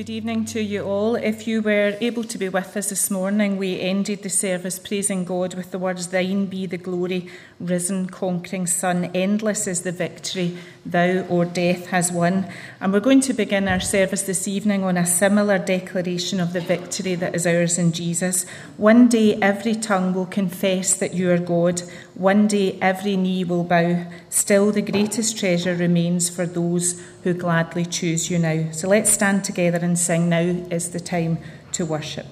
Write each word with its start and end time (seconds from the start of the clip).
Good 0.00 0.08
evening 0.08 0.46
to 0.46 0.62
you 0.62 0.84
all. 0.84 1.14
If 1.14 1.46
you 1.46 1.60
were 1.60 1.94
able 2.00 2.24
to 2.24 2.38
be 2.38 2.48
with 2.48 2.74
us 2.74 2.88
this 2.88 3.10
morning, 3.10 3.58
we 3.58 3.78
ended 3.78 4.22
the 4.22 4.30
service 4.30 4.78
praising 4.78 5.26
God 5.26 5.52
with 5.52 5.72
the 5.72 5.78
words, 5.78 6.06
Thine 6.06 6.46
be 6.46 6.64
the 6.64 6.78
glory, 6.78 7.28
risen, 7.60 8.06
conquering 8.06 8.66
Son. 8.66 9.10
Endless 9.12 9.66
is 9.66 9.82
the 9.82 9.92
victory 9.92 10.56
thou 10.84 11.26
o'er 11.28 11.44
death 11.44 11.86
has 11.86 12.10
won. 12.10 12.46
And 12.80 12.92
we're 12.92 13.00
going 13.00 13.20
to 13.22 13.32
begin 13.32 13.68
our 13.68 13.80
service 13.80 14.22
this 14.22 14.48
evening 14.48 14.82
on 14.84 14.96
a 14.96 15.06
similar 15.06 15.58
declaration 15.58 16.40
of 16.40 16.52
the 16.52 16.60
victory 16.60 17.14
that 17.16 17.34
is 17.34 17.46
ours 17.46 17.78
in 17.78 17.92
Jesus. 17.92 18.46
One 18.76 19.08
day 19.08 19.34
every 19.42 19.74
tongue 19.74 20.14
will 20.14 20.26
confess 20.26 20.94
that 20.94 21.14
you 21.14 21.30
are 21.30 21.38
God. 21.38 21.82
One 22.14 22.46
day 22.46 22.78
every 22.80 23.16
knee 23.16 23.44
will 23.44 23.64
bow. 23.64 24.06
Still, 24.28 24.72
the 24.72 24.82
greatest 24.82 25.38
treasure 25.38 25.74
remains 25.74 26.30
for 26.30 26.46
those 26.46 27.00
who 27.22 27.34
gladly 27.34 27.84
choose 27.84 28.30
you 28.30 28.38
now. 28.38 28.70
So 28.72 28.88
let's 28.88 29.10
stand 29.10 29.44
together 29.44 29.78
and 29.78 29.98
sing 29.98 30.28
Now 30.28 30.40
is 30.40 30.90
the 30.90 31.00
time 31.00 31.38
to 31.72 31.84
worship. 31.84 32.26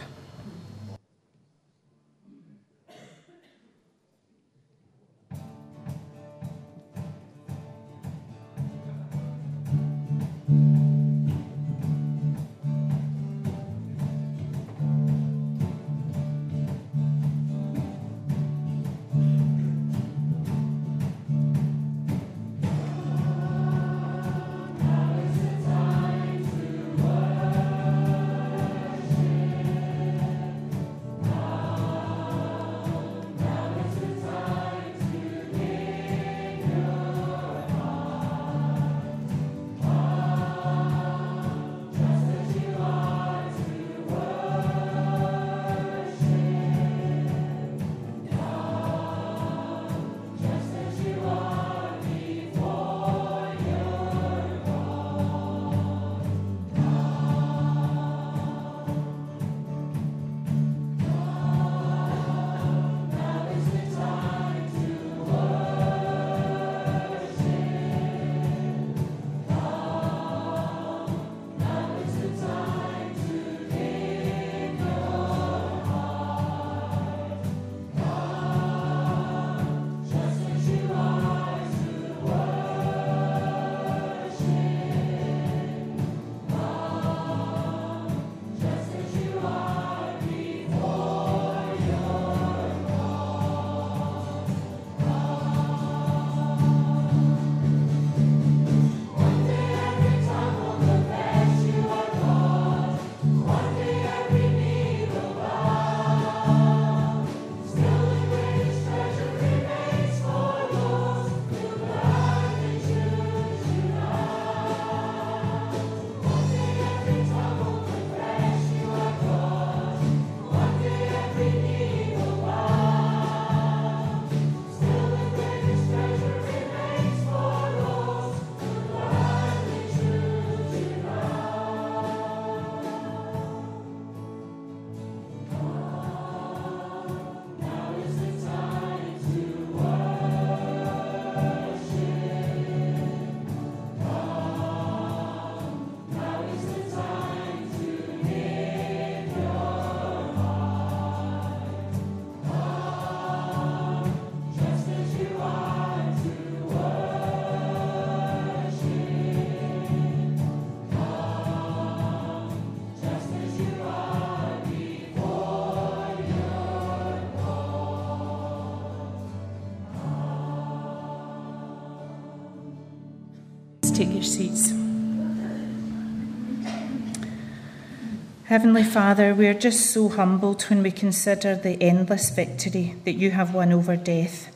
Heavenly 178.44 178.84
Father, 178.84 179.34
we 179.34 179.48
are 179.48 179.54
just 179.54 179.90
so 179.90 180.08
humbled 180.08 180.62
when 180.62 180.80
we 180.80 180.92
consider 180.92 181.56
the 181.56 181.76
endless 181.82 182.30
victory 182.30 182.94
that 183.04 183.14
you 183.14 183.32
have 183.32 183.52
won 183.52 183.72
over 183.72 183.96
death. 183.96 184.54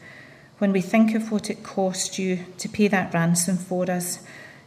When 0.59 0.71
we 0.71 0.83
think 0.83 1.17
of 1.17 1.33
what 1.33 1.51
it 1.51 1.65
cost 1.65 2.17
you 2.17 2.45
to 2.59 2.69
pay 2.69 2.87
that 2.89 3.13
ransom 3.13 3.57
for 3.57 3.91
us, 3.91 4.21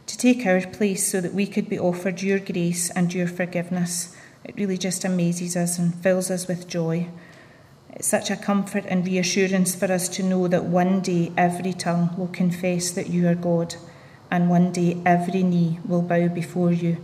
to 0.04 0.18
take 0.18 0.44
our 0.44 0.60
place 0.60 1.10
so 1.10 1.22
that 1.22 1.32
we 1.32 1.46
could 1.46 1.70
be 1.70 1.78
offered 1.78 2.20
your 2.20 2.38
grace 2.38 2.90
and 2.90 3.14
your 3.14 3.26
forgiveness, 3.26 4.14
it 4.44 4.54
really 4.58 4.76
just 4.76 5.02
amazes 5.02 5.56
us 5.56 5.78
and 5.78 5.94
fills 5.94 6.30
us 6.30 6.46
with 6.46 6.68
joy. 6.68 7.08
It's 7.94 8.06
such 8.06 8.30
a 8.30 8.36
comfort 8.36 8.84
and 8.86 9.06
reassurance 9.06 9.74
for 9.74 9.90
us 9.90 10.10
to 10.10 10.22
know 10.22 10.46
that 10.48 10.66
one 10.66 11.00
day 11.00 11.32
every 11.38 11.72
tongue 11.72 12.14
will 12.18 12.28
confess 12.28 12.90
that 12.90 13.08
you 13.08 13.26
are 13.26 13.34
God 13.34 13.76
and 14.30 14.50
one 14.50 14.72
day 14.72 15.00
every 15.04 15.42
knee 15.42 15.78
will 15.86 16.02
bow 16.02 16.28
before 16.28 16.72
you, 16.72 16.98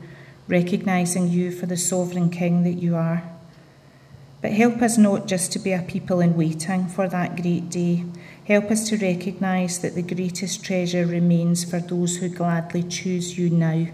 recognizing 0.49 1.29
you 1.29 1.51
for 1.51 1.67
the 1.67 1.77
sovereign 1.77 2.31
King 2.31 2.65
that 2.65 2.83
you 2.83 2.97
are. 2.97 3.23
But 4.41 4.53
help 4.53 4.83
us 4.83 4.99
not 4.99 5.29
just 5.29 5.53
to 5.53 5.59
be 5.61 5.73
a 5.73 5.83
people 5.83 6.21
in 6.21 6.37
waiting 6.37 6.89
for 6.89 7.09
that 7.09 7.41
great 7.41 7.71
day. 7.71 8.05
Help 8.47 8.73
us 8.73 8.89
to 8.89 8.97
recognize 8.97 9.79
that 9.79 9.95
the 9.95 10.03
greatest 10.03 10.65
treasure 10.65 11.07
remains 11.07 11.65
for 11.65 11.79
those 11.79 12.17
who 12.17 12.29
gladly 12.29 12.83
choose 12.83 13.39
you 13.39 13.51
now. 13.51 13.87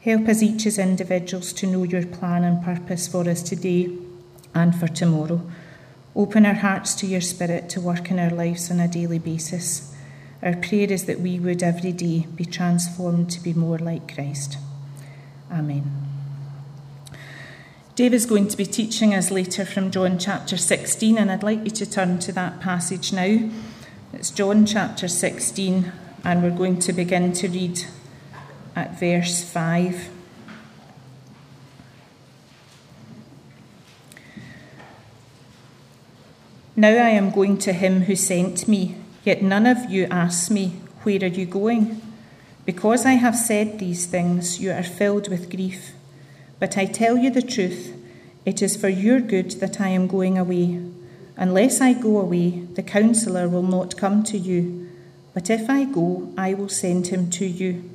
Help 0.00 0.28
us 0.28 0.42
each 0.42 0.66
as 0.66 0.78
individuals 0.78 1.52
to 1.52 1.66
know 1.66 1.82
your 1.82 2.06
plan 2.06 2.44
and 2.44 2.64
purpose 2.64 3.06
for 3.06 3.28
us 3.28 3.42
today 3.42 3.90
and 4.54 4.74
for 4.74 4.88
tomorrow. 4.88 5.42
Open 6.14 6.46
our 6.46 6.54
hearts 6.54 6.94
to 6.94 7.06
your 7.06 7.20
Spirit 7.20 7.68
to 7.68 7.80
work 7.80 8.10
in 8.10 8.18
our 8.18 8.30
lives 8.30 8.70
on 8.70 8.80
a 8.80 8.88
daily 8.88 9.18
basis. 9.18 9.95
Our 10.46 10.54
prayer 10.54 10.92
is 10.92 11.06
that 11.06 11.18
we 11.18 11.40
would 11.40 11.60
every 11.60 11.90
day 11.90 12.24
be 12.36 12.44
transformed 12.44 13.30
to 13.32 13.40
be 13.40 13.52
more 13.52 13.78
like 13.78 14.14
Christ. 14.14 14.58
Amen. 15.50 15.90
Dave 17.96 18.14
is 18.14 18.26
going 18.26 18.46
to 18.46 18.56
be 18.56 18.64
teaching 18.64 19.12
us 19.12 19.32
later 19.32 19.64
from 19.64 19.90
John 19.90 20.20
chapter 20.20 20.56
16, 20.56 21.18
and 21.18 21.32
I'd 21.32 21.42
like 21.42 21.64
you 21.64 21.72
to 21.72 21.90
turn 21.90 22.20
to 22.20 22.30
that 22.30 22.60
passage 22.60 23.12
now. 23.12 23.50
It's 24.12 24.30
John 24.30 24.66
chapter 24.66 25.08
16, 25.08 25.90
and 26.22 26.42
we're 26.44 26.56
going 26.56 26.78
to 26.78 26.92
begin 26.92 27.32
to 27.32 27.48
read 27.48 27.80
at 28.76 29.00
verse 29.00 29.42
5. 29.42 30.10
Now 36.76 36.90
I 36.90 37.08
am 37.08 37.32
going 37.32 37.58
to 37.58 37.72
him 37.72 38.02
who 38.02 38.14
sent 38.14 38.68
me 38.68 38.94
Yet 39.26 39.42
none 39.42 39.66
of 39.66 39.90
you 39.90 40.06
ask 40.08 40.52
me, 40.52 40.68
Where 41.02 41.20
are 41.20 41.26
you 41.26 41.46
going? 41.46 42.00
Because 42.64 43.04
I 43.04 43.14
have 43.14 43.34
said 43.34 43.80
these 43.80 44.06
things, 44.06 44.60
you 44.60 44.70
are 44.70 44.84
filled 44.84 45.28
with 45.28 45.50
grief. 45.50 45.94
But 46.60 46.78
I 46.78 46.84
tell 46.86 47.18
you 47.18 47.30
the 47.30 47.42
truth, 47.42 47.92
it 48.44 48.62
is 48.62 48.76
for 48.76 48.88
your 48.88 49.18
good 49.18 49.50
that 49.60 49.80
I 49.80 49.88
am 49.88 50.06
going 50.06 50.38
away. 50.38 50.80
Unless 51.36 51.80
I 51.80 51.92
go 51.92 52.20
away, 52.20 52.66
the 52.74 52.84
counselor 52.84 53.48
will 53.48 53.64
not 53.64 53.96
come 53.96 54.22
to 54.22 54.38
you. 54.38 54.88
But 55.34 55.50
if 55.50 55.68
I 55.68 55.86
go, 55.86 56.32
I 56.38 56.54
will 56.54 56.68
send 56.68 57.08
him 57.08 57.28
to 57.30 57.46
you. 57.46 57.90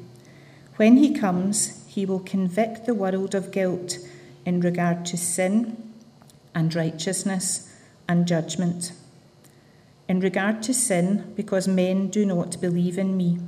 When 0.76 0.98
he 0.98 1.18
comes, 1.18 1.82
he 1.88 2.06
will 2.06 2.20
convict 2.20 2.86
the 2.86 2.94
world 2.94 3.36
of 3.36 3.52
guilt 3.52 4.00
in 4.46 4.60
regard 4.60 5.06
to 5.06 5.18
sin 5.18 5.94
and 6.54 6.76
righteousness 6.76 7.74
and 8.10 8.28
judgment. 8.28 8.92
In 10.12 10.20
regard 10.20 10.62
to 10.64 10.74
sin, 10.74 11.32
because 11.38 11.70
men 11.70 12.10
do 12.10 12.26
not 12.26 12.60
believe 12.60 12.98
in 12.98 13.16
me. 13.16 13.40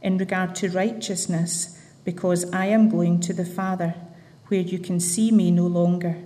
In 0.00 0.16
regard 0.16 0.54
to 0.54 0.70
righteousness, 0.70 1.78
because 2.02 2.50
I 2.50 2.64
am 2.64 2.88
going 2.88 3.20
to 3.20 3.34
the 3.34 3.44
Father 3.44 3.94
where 4.46 4.62
you 4.62 4.78
can 4.78 5.00
see 5.00 5.30
me 5.30 5.50
no 5.50 5.66
longer, 5.66 6.16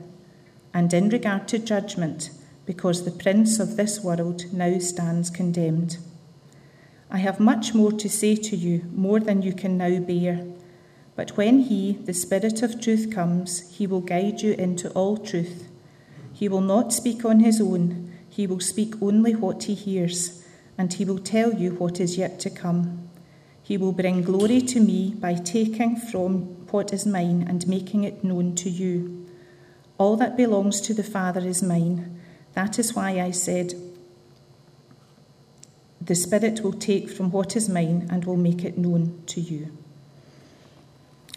and 0.72 0.94
in 0.94 1.08
regard 1.08 1.48
to 1.48 1.58
judgment, 1.58 2.30
because 2.64 3.04
the 3.04 3.10
prince 3.10 3.58
of 3.58 3.76
this 3.76 4.04
world 4.04 4.44
now 4.52 4.78
stands 4.78 5.30
condemned. 5.30 5.98
I 7.10 7.18
have 7.18 7.40
much 7.40 7.74
more 7.74 7.90
to 7.90 8.08
say 8.08 8.36
to 8.36 8.54
you, 8.54 8.84
more 8.94 9.18
than 9.18 9.42
you 9.42 9.52
can 9.52 9.76
now 9.76 9.98
bear. 9.98 10.46
But 11.16 11.36
when 11.36 11.62
he, 11.62 11.94
the 11.94 12.14
Spirit 12.14 12.62
of 12.62 12.80
truth, 12.80 13.12
comes, 13.12 13.68
he 13.76 13.88
will 13.88 14.00
guide 14.00 14.42
you 14.42 14.52
into 14.52 14.90
all 14.90 15.16
truth. 15.16 15.66
He 16.32 16.48
will 16.48 16.60
not 16.60 16.92
speak 16.92 17.24
on 17.24 17.40
his 17.40 17.60
own, 17.60 18.09
he 18.40 18.46
will 18.46 18.58
speak 18.58 18.94
only 19.02 19.34
what 19.34 19.64
he 19.64 19.74
hears, 19.74 20.42
and 20.78 20.94
he 20.94 21.04
will 21.04 21.18
tell 21.18 21.52
you 21.52 21.72
what 21.72 22.00
is 22.00 22.16
yet 22.16 22.40
to 22.40 22.48
come. 22.48 23.10
He 23.62 23.76
will 23.76 23.92
bring 23.92 24.22
glory 24.22 24.62
to 24.62 24.80
me 24.80 25.12
by 25.12 25.34
taking 25.34 25.94
from 25.94 26.44
what 26.70 26.90
is 26.94 27.04
mine 27.04 27.44
and 27.46 27.68
making 27.68 28.04
it 28.04 28.24
known 28.24 28.54
to 28.54 28.70
you. 28.70 29.26
All 29.98 30.16
that 30.16 30.38
belongs 30.38 30.80
to 30.80 30.94
the 30.94 31.02
Father 31.02 31.46
is 31.46 31.62
mine. 31.62 32.18
That 32.54 32.78
is 32.78 32.94
why 32.94 33.20
I 33.20 33.30
said, 33.30 33.74
The 36.00 36.14
Spirit 36.14 36.62
will 36.62 36.72
take 36.72 37.10
from 37.10 37.30
what 37.30 37.56
is 37.56 37.68
mine 37.68 38.08
and 38.10 38.24
will 38.24 38.38
make 38.38 38.64
it 38.64 38.78
known 38.78 39.22
to 39.26 39.40
you. 39.42 39.76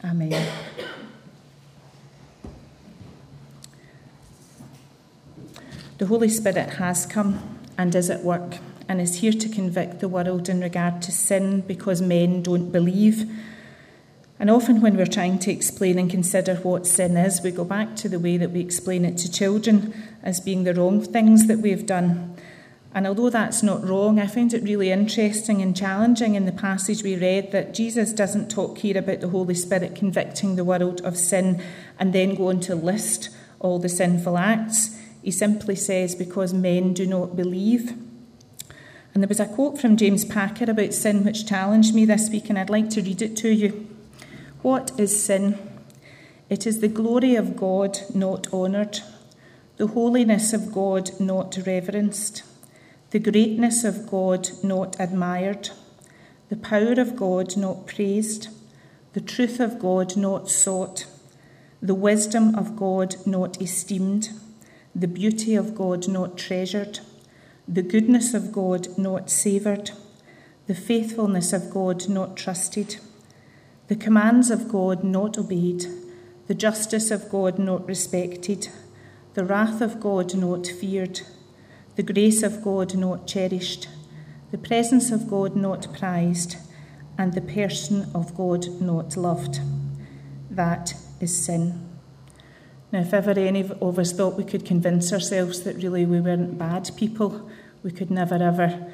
Amen. 0.05 0.47
The 5.97 6.07
Holy 6.07 6.29
Spirit 6.29 6.75
has 6.75 7.05
come 7.05 7.59
and 7.77 7.93
is 7.95 8.09
at 8.09 8.23
work 8.23 8.57
and 8.87 8.99
is 8.99 9.15
here 9.15 9.31
to 9.33 9.49
convict 9.49 9.99
the 9.99 10.09
world 10.09 10.49
in 10.49 10.61
regard 10.61 11.01
to 11.03 11.11
sin 11.11 11.61
because 11.61 12.01
men 12.01 12.43
don't 12.43 12.71
believe 12.71 13.29
and 14.43 14.49
often, 14.49 14.81
when 14.81 14.97
we're 14.97 15.05
trying 15.05 15.39
to 15.39 15.51
explain 15.53 15.97
and 15.97 16.09
consider 16.09 16.55
what 16.55 16.85
sin 16.85 17.15
is, 17.15 17.41
we 17.41 17.51
go 17.51 17.63
back 17.63 17.95
to 17.95 18.09
the 18.09 18.19
way 18.19 18.35
that 18.35 18.51
we 18.51 18.59
explain 18.59 19.05
it 19.05 19.17
to 19.19 19.31
children 19.31 19.93
as 20.21 20.41
being 20.41 20.65
the 20.65 20.73
wrong 20.73 21.01
things 21.01 21.47
that 21.47 21.59
we've 21.59 21.85
done. 21.85 22.35
And 22.93 23.07
although 23.07 23.29
that's 23.29 23.63
not 23.63 23.87
wrong, 23.87 24.19
I 24.19 24.27
find 24.27 24.53
it 24.53 24.63
really 24.63 24.91
interesting 24.91 25.61
and 25.61 25.73
challenging 25.73 26.35
in 26.35 26.45
the 26.45 26.51
passage 26.51 27.03
we 27.03 27.15
read 27.15 27.53
that 27.53 27.73
Jesus 27.73 28.11
doesn't 28.11 28.51
talk 28.51 28.79
here 28.79 28.97
about 28.97 29.21
the 29.21 29.29
Holy 29.29 29.55
Spirit 29.55 29.95
convicting 29.95 30.57
the 30.57 30.65
world 30.65 30.99
of 31.01 31.15
sin 31.15 31.63
and 31.97 32.11
then 32.11 32.35
go 32.35 32.49
on 32.49 32.59
to 32.61 32.75
list 32.75 33.29
all 33.61 33.79
the 33.79 33.87
sinful 33.87 34.37
acts. 34.37 34.99
He 35.23 35.31
simply 35.31 35.75
says, 35.75 36.15
Because 36.15 36.53
men 36.53 36.93
do 36.93 37.07
not 37.07 37.35
believe. 37.35 37.97
And 39.13 39.23
there 39.23 39.27
was 39.27 39.39
a 39.39 39.45
quote 39.45 39.79
from 39.79 39.95
James 39.95 40.25
Packer 40.25 40.69
about 40.69 40.93
sin 40.93 41.23
which 41.23 41.47
challenged 41.47 41.95
me 41.95 42.03
this 42.03 42.29
week, 42.29 42.49
and 42.49 42.59
I'd 42.59 42.69
like 42.69 42.89
to 42.91 43.01
read 43.01 43.21
it 43.21 43.37
to 43.37 43.49
you. 43.49 43.87
What 44.61 44.91
is 44.97 45.23
sin? 45.23 45.57
It 46.49 46.67
is 46.67 46.81
the 46.81 46.87
glory 46.87 47.35
of 47.35 47.55
God 47.55 47.99
not 48.13 48.51
honoured, 48.51 48.99
the 49.77 49.87
holiness 49.87 50.51
of 50.51 50.73
God 50.73 51.11
not 51.19 51.57
reverenced, 51.65 52.43
the 53.11 53.19
greatness 53.19 53.83
of 53.83 54.09
God 54.09 54.49
not 54.61 54.99
admired, 54.99 55.69
the 56.49 56.57
power 56.57 56.99
of 56.99 57.15
God 57.15 57.55
not 57.55 57.87
praised, 57.87 58.49
the 59.13 59.21
truth 59.21 59.59
of 59.59 59.79
God 59.79 60.17
not 60.17 60.49
sought, 60.49 61.05
the 61.81 61.95
wisdom 61.95 62.55
of 62.55 62.75
God 62.75 63.15
not 63.25 63.61
esteemed, 63.61 64.29
the 64.95 65.07
beauty 65.07 65.55
of 65.55 65.75
God 65.75 66.07
not 66.07 66.37
treasured, 66.37 66.99
the 67.67 67.81
goodness 67.81 68.33
of 68.33 68.51
God 68.51 68.97
not 68.97 69.29
savoured, 69.29 69.91
the 70.67 70.75
faithfulness 70.75 71.53
of 71.53 71.69
God 71.69 72.07
not 72.07 72.37
trusted 72.37 72.97
the 73.87 73.95
commands 73.95 74.49
of 74.49 74.69
God 74.69 75.03
not 75.03 75.37
obeyed, 75.37 75.85
the 76.47 76.55
justice 76.55 77.11
of 77.11 77.29
God 77.29 77.59
not 77.59 77.85
respected, 77.85 78.69
the 79.33 79.43
wrath 79.43 79.81
of 79.81 79.99
God 79.99 80.33
not 80.35 80.65
feared, 80.67 81.21
the 81.95 82.03
grace 82.03 82.43
of 82.43 82.63
God 82.63 82.95
not 82.95 83.27
cherished, 83.27 83.89
the 84.51 84.57
presence 84.57 85.11
of 85.11 85.29
God 85.29 85.55
not 85.55 85.93
prized, 85.93 86.55
and 87.17 87.33
the 87.33 87.41
person 87.41 88.09
of 88.15 88.35
God 88.35 88.67
not 88.81 89.17
loved. 89.17 89.59
That 90.49 90.93
is 91.19 91.45
sin. 91.45 91.92
Now, 92.93 92.99
if 92.99 93.11
ever 93.11 93.31
any 93.31 93.61
of 93.61 93.97
us 93.97 94.11
thought 94.11 94.37
we 94.37 94.43
could 94.43 94.65
convince 94.65 95.11
ourselves 95.11 95.63
that 95.63 95.77
really 95.77 96.05
we 96.05 96.21
weren't 96.21 96.59
bad 96.59 96.91
people, 96.95 97.49
we 97.81 97.89
could 97.89 98.11
never 98.11 98.35
ever 98.35 98.93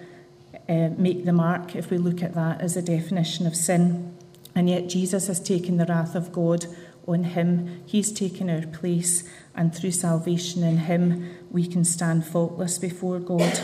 uh, 0.69 0.89
make 0.97 1.25
the 1.25 1.33
mark 1.33 1.75
if 1.75 1.91
we 1.91 1.97
look 1.97 2.23
at 2.23 2.33
that 2.33 2.61
as 2.61 2.77
a 2.77 2.81
definition 2.81 3.45
of 3.45 3.57
sin. 3.57 4.15
And 4.55 4.69
yet, 4.69 4.87
Jesus 4.87 5.27
has 5.27 5.41
taken 5.41 5.75
the 5.75 5.85
wrath 5.85 6.15
of 6.15 6.31
God 6.31 6.65
on 7.09 7.25
him. 7.25 7.83
He's 7.85 8.13
taken 8.13 8.49
our 8.49 8.65
place, 8.67 9.29
and 9.53 9.75
through 9.75 9.91
salvation 9.91 10.63
in 10.63 10.77
him, 10.77 11.35
we 11.51 11.67
can 11.67 11.83
stand 11.83 12.25
faultless 12.25 12.77
before 12.77 13.19
God. 13.19 13.59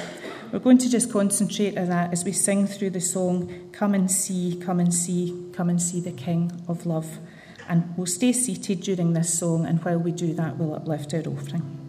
We're 0.52 0.60
going 0.60 0.80
to 0.80 0.90
just 0.90 1.14
concentrate 1.14 1.78
on 1.78 1.88
that 1.88 2.12
as 2.12 2.26
we 2.26 2.34
sing 2.34 2.68
through 2.68 2.90
the 2.90 3.00
song, 3.00 3.70
Come 3.72 3.94
and 3.94 4.12
See, 4.12 4.60
Come 4.62 4.82
and 4.82 4.94
See, 4.94 5.50
Come 5.54 5.70
and 5.70 5.82
See 5.82 6.02
the 6.02 6.12
King 6.12 6.52
of 6.68 6.86
Love. 6.86 7.20
And 7.68 7.94
we'll 7.98 8.06
stay 8.06 8.32
seated 8.32 8.82
during 8.82 9.14
this 9.14 9.38
song, 9.38 9.66
and 9.66 9.84
while 9.84 9.98
we 9.98 10.12
do 10.12 10.34
that, 10.34 10.58
we'll 10.58 10.76
uplift 10.76 11.14
our 11.14 11.22
offering. 11.22 11.85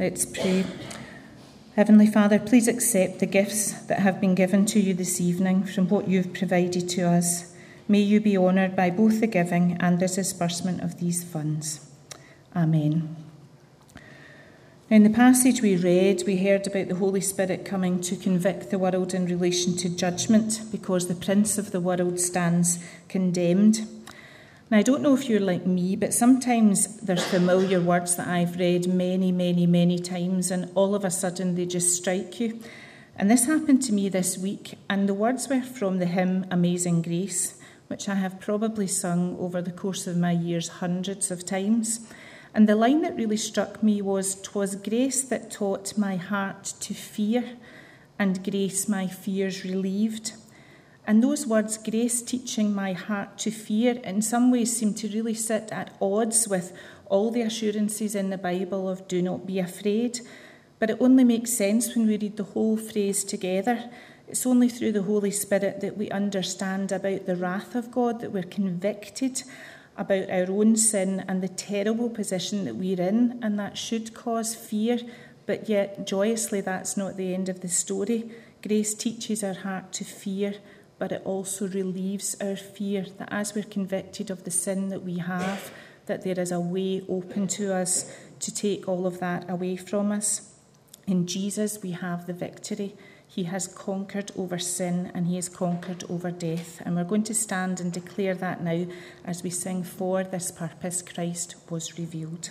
Let's 0.00 0.24
pray. 0.24 0.64
Heavenly 1.76 2.06
Father, 2.06 2.38
please 2.38 2.68
accept 2.68 3.18
the 3.18 3.26
gifts 3.26 3.72
that 3.82 3.98
have 3.98 4.18
been 4.18 4.34
given 4.34 4.64
to 4.64 4.80
you 4.80 4.94
this 4.94 5.20
evening 5.20 5.64
from 5.64 5.90
what 5.90 6.08
you've 6.08 6.32
provided 6.32 6.88
to 6.88 7.02
us. 7.02 7.54
May 7.86 8.00
you 8.00 8.18
be 8.18 8.34
honoured 8.38 8.74
by 8.74 8.88
both 8.88 9.20
the 9.20 9.26
giving 9.26 9.76
and 9.78 9.98
the 9.98 10.08
disbursement 10.08 10.80
of 10.80 11.00
these 11.00 11.22
funds. 11.22 11.86
Amen. 12.56 13.14
In 14.88 15.02
the 15.02 15.10
passage 15.10 15.60
we 15.60 15.76
read, 15.76 16.22
we 16.26 16.38
heard 16.38 16.66
about 16.66 16.88
the 16.88 16.94
Holy 16.94 17.20
Spirit 17.20 17.66
coming 17.66 18.00
to 18.00 18.16
convict 18.16 18.70
the 18.70 18.78
world 18.78 19.12
in 19.12 19.26
relation 19.26 19.76
to 19.76 19.94
judgment 19.94 20.62
because 20.72 21.08
the 21.08 21.14
prince 21.14 21.58
of 21.58 21.72
the 21.72 21.80
world 21.80 22.18
stands 22.18 22.82
condemned. 23.08 23.86
Now, 24.70 24.78
I 24.78 24.82
don't 24.82 25.02
know 25.02 25.14
if 25.14 25.28
you're 25.28 25.40
like 25.40 25.66
me, 25.66 25.96
but 25.96 26.14
sometimes 26.14 26.98
there's 26.98 27.24
familiar 27.24 27.80
words 27.80 28.14
that 28.14 28.28
I've 28.28 28.56
read 28.56 28.86
many, 28.86 29.32
many, 29.32 29.66
many 29.66 29.98
times, 29.98 30.52
and 30.52 30.70
all 30.76 30.94
of 30.94 31.04
a 31.04 31.10
sudden 31.10 31.56
they 31.56 31.66
just 31.66 31.96
strike 31.96 32.38
you. 32.38 32.60
And 33.16 33.28
this 33.28 33.46
happened 33.46 33.82
to 33.82 33.92
me 33.92 34.08
this 34.08 34.38
week, 34.38 34.78
and 34.88 35.08
the 35.08 35.14
words 35.14 35.48
were 35.48 35.60
from 35.60 35.98
the 35.98 36.06
hymn 36.06 36.46
Amazing 36.52 37.02
Grace, 37.02 37.58
which 37.88 38.08
I 38.08 38.14
have 38.14 38.38
probably 38.38 38.86
sung 38.86 39.36
over 39.40 39.60
the 39.60 39.72
course 39.72 40.06
of 40.06 40.16
my 40.16 40.30
years 40.30 40.68
hundreds 40.68 41.32
of 41.32 41.44
times. 41.44 42.06
And 42.54 42.68
the 42.68 42.76
line 42.76 43.02
that 43.02 43.16
really 43.16 43.38
struck 43.38 43.82
me 43.82 44.00
was, 44.00 44.40
"'Twas 44.40 44.76
grace 44.76 45.22
that 45.22 45.50
taught 45.50 45.98
my 45.98 46.14
heart 46.14 46.74
to 46.78 46.94
fear, 46.94 47.56
and 48.20 48.44
grace 48.44 48.88
my 48.88 49.08
fears 49.08 49.64
relieved. 49.64 50.34
And 51.06 51.22
those 51.22 51.46
words, 51.46 51.78
grace 51.78 52.22
teaching 52.22 52.74
my 52.74 52.92
heart 52.92 53.38
to 53.38 53.50
fear, 53.50 54.00
in 54.04 54.22
some 54.22 54.50
ways 54.50 54.76
seem 54.76 54.94
to 54.94 55.08
really 55.08 55.34
sit 55.34 55.72
at 55.72 55.96
odds 56.00 56.46
with 56.46 56.72
all 57.06 57.30
the 57.30 57.42
assurances 57.42 58.14
in 58.14 58.30
the 58.30 58.38
Bible 58.38 58.88
of 58.88 59.08
do 59.08 59.20
not 59.20 59.46
be 59.46 59.58
afraid. 59.58 60.20
But 60.78 60.90
it 60.90 60.98
only 61.00 61.24
makes 61.24 61.52
sense 61.52 61.94
when 61.94 62.06
we 62.06 62.16
read 62.16 62.36
the 62.36 62.44
whole 62.44 62.76
phrase 62.76 63.24
together. 63.24 63.90
It's 64.28 64.46
only 64.46 64.68
through 64.68 64.92
the 64.92 65.02
Holy 65.02 65.32
Spirit 65.32 65.80
that 65.80 65.96
we 65.96 66.08
understand 66.10 66.92
about 66.92 67.26
the 67.26 67.36
wrath 67.36 67.74
of 67.74 67.90
God, 67.90 68.20
that 68.20 68.32
we're 68.32 68.44
convicted 68.44 69.42
about 69.96 70.30
our 70.30 70.50
own 70.50 70.76
sin 70.76 71.24
and 71.26 71.42
the 71.42 71.48
terrible 71.48 72.08
position 72.08 72.64
that 72.64 72.76
we're 72.76 73.00
in, 73.00 73.38
and 73.42 73.58
that 73.58 73.76
should 73.76 74.14
cause 74.14 74.54
fear. 74.54 75.00
But 75.46 75.68
yet, 75.68 76.06
joyously, 76.06 76.60
that's 76.60 76.96
not 76.96 77.16
the 77.16 77.34
end 77.34 77.48
of 77.48 77.60
the 77.60 77.68
story. 77.68 78.30
Grace 78.62 78.94
teaches 78.94 79.42
our 79.42 79.54
heart 79.54 79.92
to 79.94 80.04
fear 80.04 80.54
but 81.00 81.12
it 81.12 81.22
also 81.24 81.66
relieves 81.66 82.36
our 82.42 82.54
fear 82.54 83.06
that 83.16 83.32
as 83.32 83.54
we're 83.54 83.64
convicted 83.64 84.30
of 84.30 84.44
the 84.44 84.50
sin 84.50 84.90
that 84.90 85.02
we 85.02 85.16
have, 85.16 85.72
that 86.04 86.22
there 86.22 86.38
is 86.38 86.52
a 86.52 86.60
way 86.60 87.02
open 87.08 87.48
to 87.48 87.74
us 87.74 88.14
to 88.38 88.54
take 88.54 88.86
all 88.86 89.06
of 89.06 89.18
that 89.18 89.48
away 89.48 89.76
from 89.76 90.12
us. 90.12 90.54
In 91.06 91.26
Jesus, 91.26 91.82
we 91.82 91.92
have 91.92 92.26
the 92.26 92.34
victory. 92.34 92.94
He 93.26 93.44
has 93.44 93.66
conquered 93.66 94.30
over 94.36 94.58
sin 94.58 95.10
and 95.14 95.26
he 95.26 95.36
has 95.36 95.48
conquered 95.48 96.04
over 96.10 96.30
death. 96.30 96.82
And 96.84 96.96
we're 96.96 97.04
going 97.04 97.24
to 97.24 97.34
stand 97.34 97.80
and 97.80 97.90
declare 97.90 98.34
that 98.34 98.62
now 98.62 98.84
as 99.24 99.42
we 99.42 99.48
sing, 99.48 99.82
For 99.82 100.22
this 100.22 100.52
purpose 100.52 101.00
Christ 101.00 101.54
was 101.70 101.98
revealed. 101.98 102.50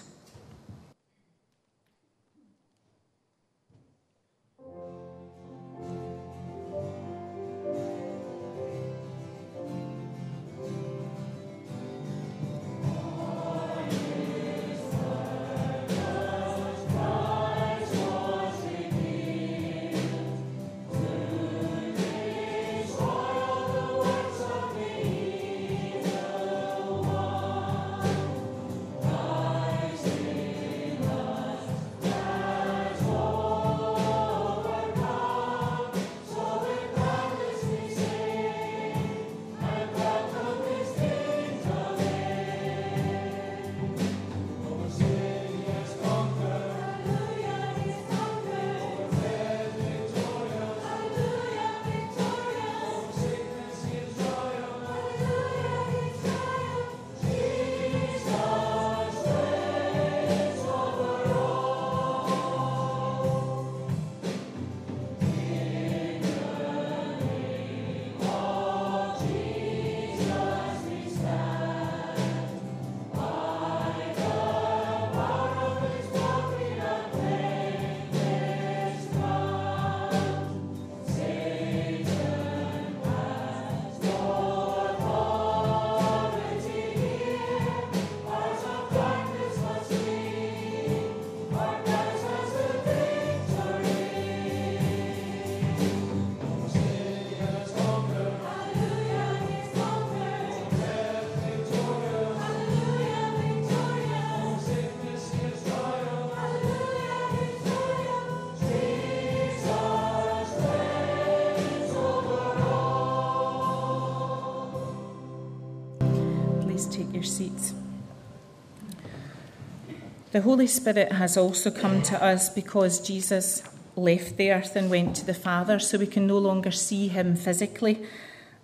The 120.40 120.46
Holy 120.46 120.68
Spirit 120.68 121.12
has 121.12 121.36
also 121.36 121.70
come 121.70 122.02
to 122.04 122.24
us 122.24 122.48
because 122.48 123.06
Jesus 123.06 123.62
left 123.98 124.38
the 124.38 124.54
earth 124.54 124.74
and 124.78 124.90
went 124.90 125.18
to 125.18 125.26
the 125.26 125.34
Father, 125.34 125.80
so 125.80 125.98
we 125.98 126.08
can 126.08 126.26
no 126.28 126.38
longer 126.38 126.72
see 126.72 127.10
him 127.10 127.36
physically. 127.36 128.06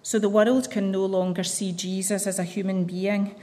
So 0.02 0.18
the 0.18 0.30
world 0.30 0.72
can 0.72 0.90
no 0.90 1.06
longer 1.06 1.44
see 1.44 1.74
Jesus 1.74 2.28
as 2.28 2.40
a 2.40 2.46
human 2.46 2.86
being. 2.86 3.36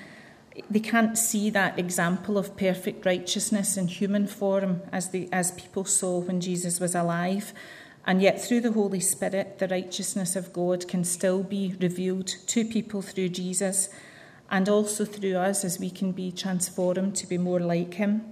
They 0.70 0.80
can't 0.80 1.18
see 1.18 1.50
that 1.50 1.78
example 1.78 2.38
of 2.38 2.56
perfect 2.56 3.04
righteousness 3.04 3.76
in 3.76 3.88
human 3.88 4.26
form 4.26 4.80
as, 4.90 5.10
the, 5.10 5.28
as 5.30 5.50
people 5.50 5.84
saw 5.84 6.20
when 6.20 6.40
Jesus 6.40 6.80
was 6.80 6.94
alive. 6.94 7.52
And 8.06 8.22
yet, 8.22 8.42
through 8.42 8.62
the 8.62 8.72
Holy 8.72 9.00
Spirit, 9.00 9.58
the 9.58 9.68
righteousness 9.68 10.36
of 10.36 10.54
God 10.54 10.88
can 10.88 11.04
still 11.04 11.42
be 11.42 11.76
revealed 11.82 12.28
to 12.46 12.64
people 12.64 13.02
through 13.02 13.28
Jesus 13.28 13.90
and 14.52 14.68
also 14.68 15.06
through 15.06 15.34
us 15.34 15.64
as 15.64 15.80
we 15.80 15.88
can 15.88 16.12
be 16.12 16.30
transformed 16.30 17.16
to 17.16 17.26
be 17.26 17.38
more 17.38 17.58
like 17.58 17.94
him. 17.94 18.22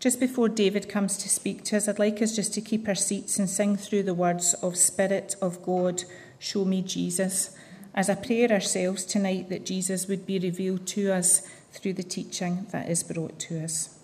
Just 0.00 0.18
before 0.18 0.48
David 0.48 0.88
comes 0.88 1.18
to 1.18 1.28
speak 1.28 1.62
to 1.64 1.76
us, 1.76 1.86
I'd 1.86 1.98
like 1.98 2.22
us 2.22 2.34
just 2.34 2.54
to 2.54 2.62
keep 2.62 2.88
our 2.88 2.94
seats 2.94 3.38
and 3.38 3.50
sing 3.50 3.76
through 3.76 4.04
the 4.04 4.14
words 4.14 4.54
of 4.54 4.76
Spirit 4.76 5.36
of 5.42 5.62
God, 5.62 6.04
show 6.38 6.64
me 6.64 6.80
Jesus, 6.80 7.54
as 7.94 8.08
a 8.08 8.16
prayer 8.16 8.50
ourselves 8.50 9.04
tonight 9.04 9.50
that 9.50 9.66
Jesus 9.66 10.08
would 10.08 10.24
be 10.24 10.38
revealed 10.38 10.86
to 10.86 11.12
us 11.12 11.42
through 11.72 11.92
the 11.92 12.02
teaching 12.02 12.66
that 12.70 12.88
is 12.88 13.02
brought 13.02 13.38
to 13.40 13.62
us. 13.62 13.97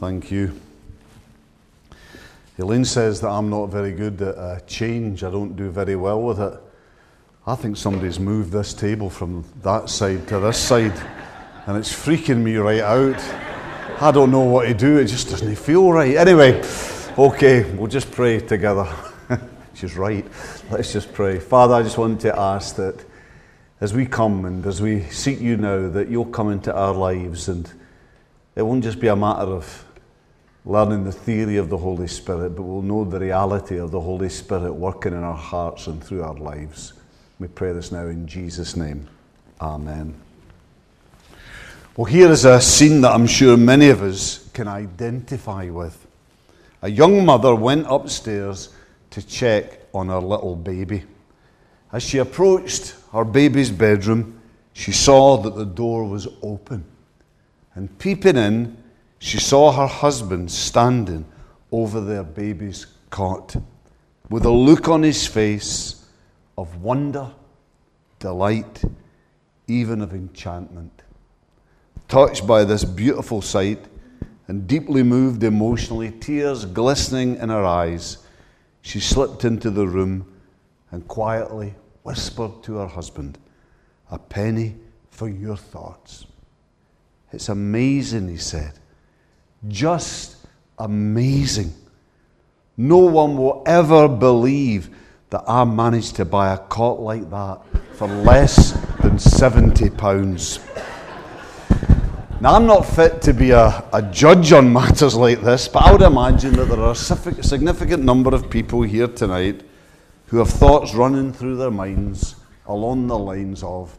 Thank 0.00 0.30
you. 0.30 0.58
Elaine 2.56 2.86
says 2.86 3.20
that 3.20 3.28
I'm 3.28 3.50
not 3.50 3.66
very 3.66 3.92
good 3.92 4.22
at 4.22 4.38
uh, 4.38 4.60
change. 4.60 5.22
I 5.22 5.30
don't 5.30 5.54
do 5.54 5.68
very 5.68 5.94
well 5.94 6.22
with 6.22 6.40
it. 6.40 6.58
I 7.46 7.54
think 7.54 7.76
somebody's 7.76 8.18
moved 8.18 8.50
this 8.50 8.72
table 8.72 9.10
from 9.10 9.44
that 9.60 9.90
side 9.90 10.26
to 10.28 10.40
this 10.40 10.58
side, 10.58 10.98
and 11.66 11.76
it's 11.76 11.92
freaking 11.92 12.38
me 12.38 12.56
right 12.56 12.80
out. 12.80 13.20
I 14.00 14.10
don't 14.10 14.30
know 14.30 14.40
what 14.40 14.68
to 14.68 14.72
do. 14.72 14.96
It 14.96 15.04
just 15.04 15.28
doesn't 15.28 15.54
feel 15.56 15.92
right. 15.92 16.16
Anyway, 16.16 16.62
okay, 17.18 17.70
we'll 17.74 17.86
just 17.86 18.10
pray 18.10 18.40
together. 18.40 18.88
She's 19.74 19.98
right. 19.98 20.24
Let's 20.70 20.94
just 20.94 21.12
pray. 21.12 21.38
Father, 21.38 21.74
I 21.74 21.82
just 21.82 21.98
want 21.98 22.22
to 22.22 22.34
ask 22.38 22.76
that 22.76 23.04
as 23.82 23.92
we 23.92 24.06
come 24.06 24.46
and 24.46 24.64
as 24.64 24.80
we 24.80 25.02
seek 25.10 25.42
you 25.42 25.58
now, 25.58 25.90
that 25.90 26.08
you'll 26.08 26.24
come 26.24 26.50
into 26.50 26.74
our 26.74 26.94
lives 26.94 27.50
and 27.50 27.70
it 28.56 28.62
won't 28.62 28.82
just 28.82 28.98
be 28.98 29.08
a 29.08 29.14
matter 29.14 29.42
of 29.42 29.84
learning 30.64 31.04
the 31.04 31.12
theory 31.12 31.56
of 31.56 31.68
the 31.68 31.78
Holy 31.78 32.06
Spirit, 32.06 32.50
but 32.50 32.62
we'll 32.62 32.82
know 32.82 33.04
the 33.04 33.18
reality 33.18 33.78
of 33.78 33.90
the 33.90 34.00
Holy 34.00 34.28
Spirit 34.28 34.72
working 34.72 35.12
in 35.12 35.22
our 35.22 35.36
hearts 35.36 35.86
and 35.86 36.02
through 36.02 36.22
our 36.22 36.34
lives. 36.34 36.92
We 37.38 37.48
pray 37.48 37.72
this 37.72 37.90
now 37.90 38.06
in 38.06 38.26
Jesus' 38.26 38.76
name. 38.76 39.08
Amen. 39.60 40.14
Well, 41.96 42.04
here 42.04 42.30
is 42.30 42.44
a 42.44 42.60
scene 42.60 43.00
that 43.00 43.12
I'm 43.12 43.26
sure 43.26 43.56
many 43.56 43.88
of 43.88 44.02
us 44.02 44.48
can 44.52 44.68
identify 44.68 45.70
with. 45.70 46.06
A 46.82 46.90
young 46.90 47.24
mother 47.24 47.54
went 47.54 47.86
upstairs 47.88 48.70
to 49.10 49.26
check 49.26 49.80
on 49.92 50.08
her 50.08 50.20
little 50.20 50.56
baby. 50.56 51.04
As 51.92 52.02
she 52.02 52.18
approached 52.18 52.94
her 53.12 53.24
baby's 53.24 53.70
bedroom, 53.70 54.40
she 54.72 54.92
saw 54.92 55.36
that 55.38 55.56
the 55.56 55.66
door 55.66 56.04
was 56.08 56.28
open. 56.42 56.84
And 57.74 57.98
peeping 57.98 58.36
in, 58.36 58.79
she 59.20 59.38
saw 59.38 59.70
her 59.70 59.86
husband 59.86 60.50
standing 60.50 61.26
over 61.70 62.00
their 62.00 62.24
baby's 62.24 62.86
cot 63.10 63.54
with 64.30 64.46
a 64.46 64.50
look 64.50 64.88
on 64.88 65.02
his 65.02 65.26
face 65.26 66.06
of 66.56 66.82
wonder, 66.82 67.30
delight, 68.18 68.82
even 69.68 70.00
of 70.00 70.14
enchantment. 70.14 71.02
Touched 72.08 72.46
by 72.46 72.64
this 72.64 72.82
beautiful 72.82 73.42
sight 73.42 73.84
and 74.48 74.66
deeply 74.66 75.02
moved 75.02 75.44
emotionally, 75.44 76.10
tears 76.10 76.64
glistening 76.64 77.36
in 77.36 77.50
her 77.50 77.64
eyes, 77.64 78.18
she 78.80 79.00
slipped 79.00 79.44
into 79.44 79.70
the 79.70 79.86
room 79.86 80.26
and 80.90 81.06
quietly 81.06 81.74
whispered 82.04 82.62
to 82.62 82.76
her 82.76 82.86
husband, 82.86 83.38
A 84.10 84.18
penny 84.18 84.76
for 85.10 85.28
your 85.28 85.56
thoughts. 85.56 86.24
It's 87.32 87.50
amazing, 87.50 88.28
he 88.28 88.38
said. 88.38 88.79
Just 89.68 90.36
amazing. 90.78 91.74
No 92.76 92.98
one 92.98 93.36
will 93.36 93.62
ever 93.66 94.08
believe 94.08 94.88
that 95.28 95.44
I 95.46 95.64
managed 95.64 96.16
to 96.16 96.24
buy 96.24 96.54
a 96.54 96.58
cot 96.58 97.00
like 97.00 97.28
that 97.30 97.60
for 97.94 98.08
less 98.08 98.72
than 99.02 99.16
£70. 99.18 100.60
Now, 102.40 102.54
I'm 102.54 102.66
not 102.66 102.86
fit 102.86 103.20
to 103.22 103.34
be 103.34 103.50
a, 103.50 103.84
a 103.92 104.00
judge 104.10 104.52
on 104.52 104.72
matters 104.72 105.14
like 105.14 105.42
this, 105.42 105.68
but 105.68 105.82
I 105.82 105.92
would 105.92 106.00
imagine 106.00 106.54
that 106.54 106.68
there 106.68 106.80
are 106.80 106.92
a 106.92 106.94
significant 106.94 108.02
number 108.02 108.34
of 108.34 108.48
people 108.48 108.80
here 108.80 109.08
tonight 109.08 109.60
who 110.28 110.38
have 110.38 110.48
thoughts 110.48 110.94
running 110.94 111.34
through 111.34 111.56
their 111.56 111.70
minds 111.70 112.36
along 112.66 113.08
the 113.08 113.18
lines 113.18 113.62
of 113.62 113.98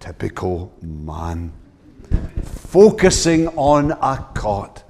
typical 0.00 0.72
man. 0.80 1.52
Focusing 2.42 3.48
on 3.48 3.90
a 3.90 4.26
cot 4.34 4.83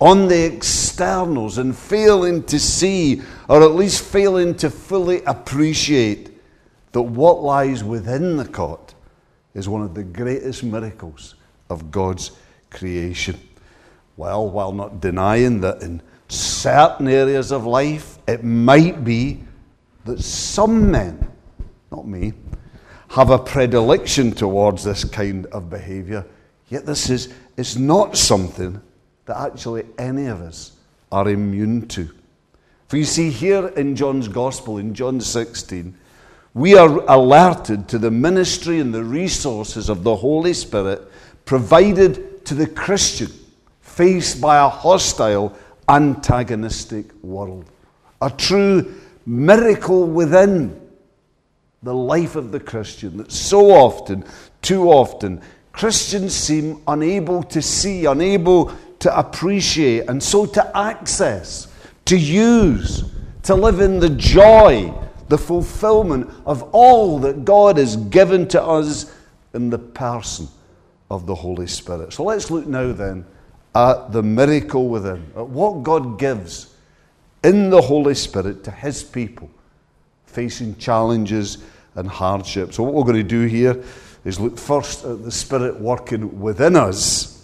on 0.00 0.28
the 0.28 0.44
externals 0.44 1.58
and 1.58 1.76
failing 1.76 2.42
to 2.44 2.58
see, 2.58 3.22
or 3.48 3.62
at 3.62 3.72
least 3.72 4.04
failing 4.04 4.54
to 4.56 4.70
fully 4.70 5.22
appreciate, 5.24 6.30
that 6.92 7.02
what 7.02 7.42
lies 7.42 7.82
within 7.82 8.36
the 8.36 8.44
cot 8.46 8.94
is 9.54 9.68
one 9.68 9.82
of 9.82 9.94
the 9.94 10.04
greatest 10.04 10.62
miracles 10.62 11.34
of 11.68 11.90
God's 11.90 12.30
creation. 12.70 13.38
Well, 14.16 14.48
while 14.48 14.72
not 14.72 15.00
denying 15.00 15.60
that 15.62 15.82
in 15.82 16.02
certain 16.28 17.08
areas 17.08 17.50
of 17.50 17.64
life 17.64 18.18
it 18.26 18.44
might 18.44 19.04
be 19.04 19.40
that 20.04 20.20
some 20.20 20.90
men, 20.90 21.30
not 21.90 22.06
me, 22.06 22.32
have 23.08 23.30
a 23.30 23.38
predilection 23.38 24.32
towards 24.32 24.84
this 24.84 25.04
kind 25.04 25.46
of 25.46 25.70
behavior, 25.70 26.24
yet 26.68 26.84
this 26.86 27.10
is, 27.10 27.32
is 27.56 27.76
not 27.76 28.16
something 28.16 28.80
that 29.28 29.36
actually 29.36 29.84
any 29.98 30.26
of 30.26 30.40
us 30.40 30.72
are 31.12 31.28
immune 31.28 31.86
to. 31.88 32.10
For 32.88 32.96
you 32.96 33.04
see, 33.04 33.30
here 33.30 33.68
in 33.68 33.94
John's 33.94 34.26
Gospel, 34.26 34.78
in 34.78 34.94
John 34.94 35.20
16, 35.20 35.94
we 36.54 36.76
are 36.76 36.88
alerted 37.06 37.88
to 37.88 37.98
the 37.98 38.10
ministry 38.10 38.80
and 38.80 38.92
the 38.92 39.04
resources 39.04 39.90
of 39.90 40.02
the 40.02 40.16
Holy 40.16 40.54
Spirit 40.54 41.02
provided 41.44 42.44
to 42.46 42.54
the 42.54 42.66
Christian 42.66 43.30
faced 43.82 44.40
by 44.40 44.56
a 44.56 44.68
hostile, 44.68 45.54
antagonistic 45.90 47.12
world. 47.22 47.66
A 48.22 48.30
true 48.30 48.94
miracle 49.26 50.06
within 50.06 50.80
the 51.82 51.94
life 51.94 52.34
of 52.34 52.50
the 52.50 52.60
Christian 52.60 53.18
that 53.18 53.30
so 53.30 53.70
often, 53.70 54.24
too 54.62 54.90
often, 54.90 55.42
Christians 55.72 56.34
seem 56.34 56.82
unable 56.88 57.42
to 57.44 57.60
see, 57.60 58.06
unable 58.06 58.72
to 59.00 59.16
appreciate, 59.16 60.08
and 60.08 60.22
so 60.22 60.46
to 60.46 60.76
access, 60.76 61.68
to 62.06 62.16
use, 62.16 63.04
to 63.44 63.54
live 63.54 63.80
in 63.80 64.00
the 64.00 64.10
joy, 64.10 64.92
the 65.28 65.38
fulfillment 65.38 66.30
of 66.46 66.62
all 66.72 67.18
that 67.20 67.44
God 67.44 67.78
has 67.78 67.96
given 67.96 68.48
to 68.48 68.62
us 68.62 69.14
in 69.54 69.70
the 69.70 69.78
person 69.78 70.48
of 71.10 71.26
the 71.26 71.34
Holy 71.34 71.66
Spirit. 71.66 72.12
So 72.12 72.24
let's 72.24 72.50
look 72.50 72.66
now 72.66 72.92
then 72.92 73.24
at 73.74 74.12
the 74.12 74.22
miracle 74.22 74.88
within, 74.88 75.30
at 75.36 75.46
what 75.46 75.82
God 75.82 76.18
gives 76.18 76.74
in 77.44 77.70
the 77.70 77.80
Holy 77.80 78.14
Spirit 78.14 78.64
to 78.64 78.70
His 78.70 79.02
people 79.02 79.50
facing 80.26 80.76
challenges 80.76 81.58
and 81.94 82.08
hardships. 82.08 82.76
So, 82.76 82.82
what 82.82 82.94
we're 82.94 83.04
going 83.04 83.16
to 83.16 83.22
do 83.22 83.46
here 83.46 83.82
is 84.24 84.38
look 84.40 84.58
first 84.58 85.04
at 85.04 85.24
the 85.24 85.30
Spirit 85.30 85.78
working 85.80 86.40
within 86.40 86.76
us 86.76 87.37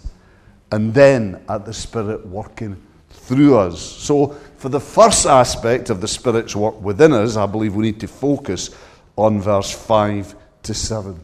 and 0.71 0.93
then 0.93 1.43
at 1.47 1.65
the 1.65 1.73
Spirit 1.73 2.25
working 2.25 2.81
through 3.09 3.57
us. 3.57 3.79
So, 3.81 4.27
for 4.57 4.69
the 4.69 4.79
first 4.79 5.25
aspect 5.25 5.89
of 5.89 6.01
the 6.01 6.07
Spirit's 6.07 6.55
work 6.55 6.79
within 6.81 7.13
us, 7.13 7.37
I 7.37 7.45
believe 7.45 7.75
we 7.75 7.83
need 7.83 7.99
to 7.99 8.07
focus 8.07 8.71
on 9.15 9.41
verse 9.41 9.71
5 9.71 10.35
to 10.63 10.73
7, 10.73 11.23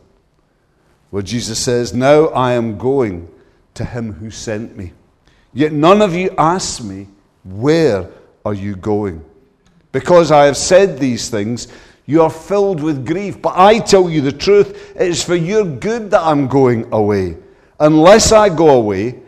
where 1.09 1.23
Jesus 1.23 1.59
says, 1.59 1.93
Now 1.93 2.27
I 2.27 2.53
am 2.53 2.77
going 2.77 3.29
to 3.73 3.85
him 3.85 4.13
who 4.13 4.31
sent 4.31 4.77
me. 4.77 4.93
Yet 5.53 5.73
none 5.73 6.01
of 6.01 6.15
you 6.15 6.33
ask 6.37 6.83
me, 6.83 7.07
Where 7.43 8.09
are 8.45 8.53
you 8.53 8.75
going? 8.75 9.25
Because 9.91 10.31
I 10.31 10.45
have 10.45 10.57
said 10.57 10.97
these 10.97 11.29
things, 11.29 11.67
you 12.05 12.21
are 12.21 12.29
filled 12.29 12.81
with 12.81 13.05
grief. 13.05 13.41
But 13.41 13.57
I 13.57 13.79
tell 13.79 14.09
you 14.09 14.21
the 14.21 14.31
truth, 14.31 14.95
it 14.95 15.07
is 15.07 15.23
for 15.23 15.35
your 15.35 15.65
good 15.65 16.11
that 16.11 16.21
I'm 16.21 16.47
going 16.47 16.91
away. 16.93 17.37
Unless 17.79 18.31
I 18.31 18.49
go 18.49 18.69
away, 18.69 19.19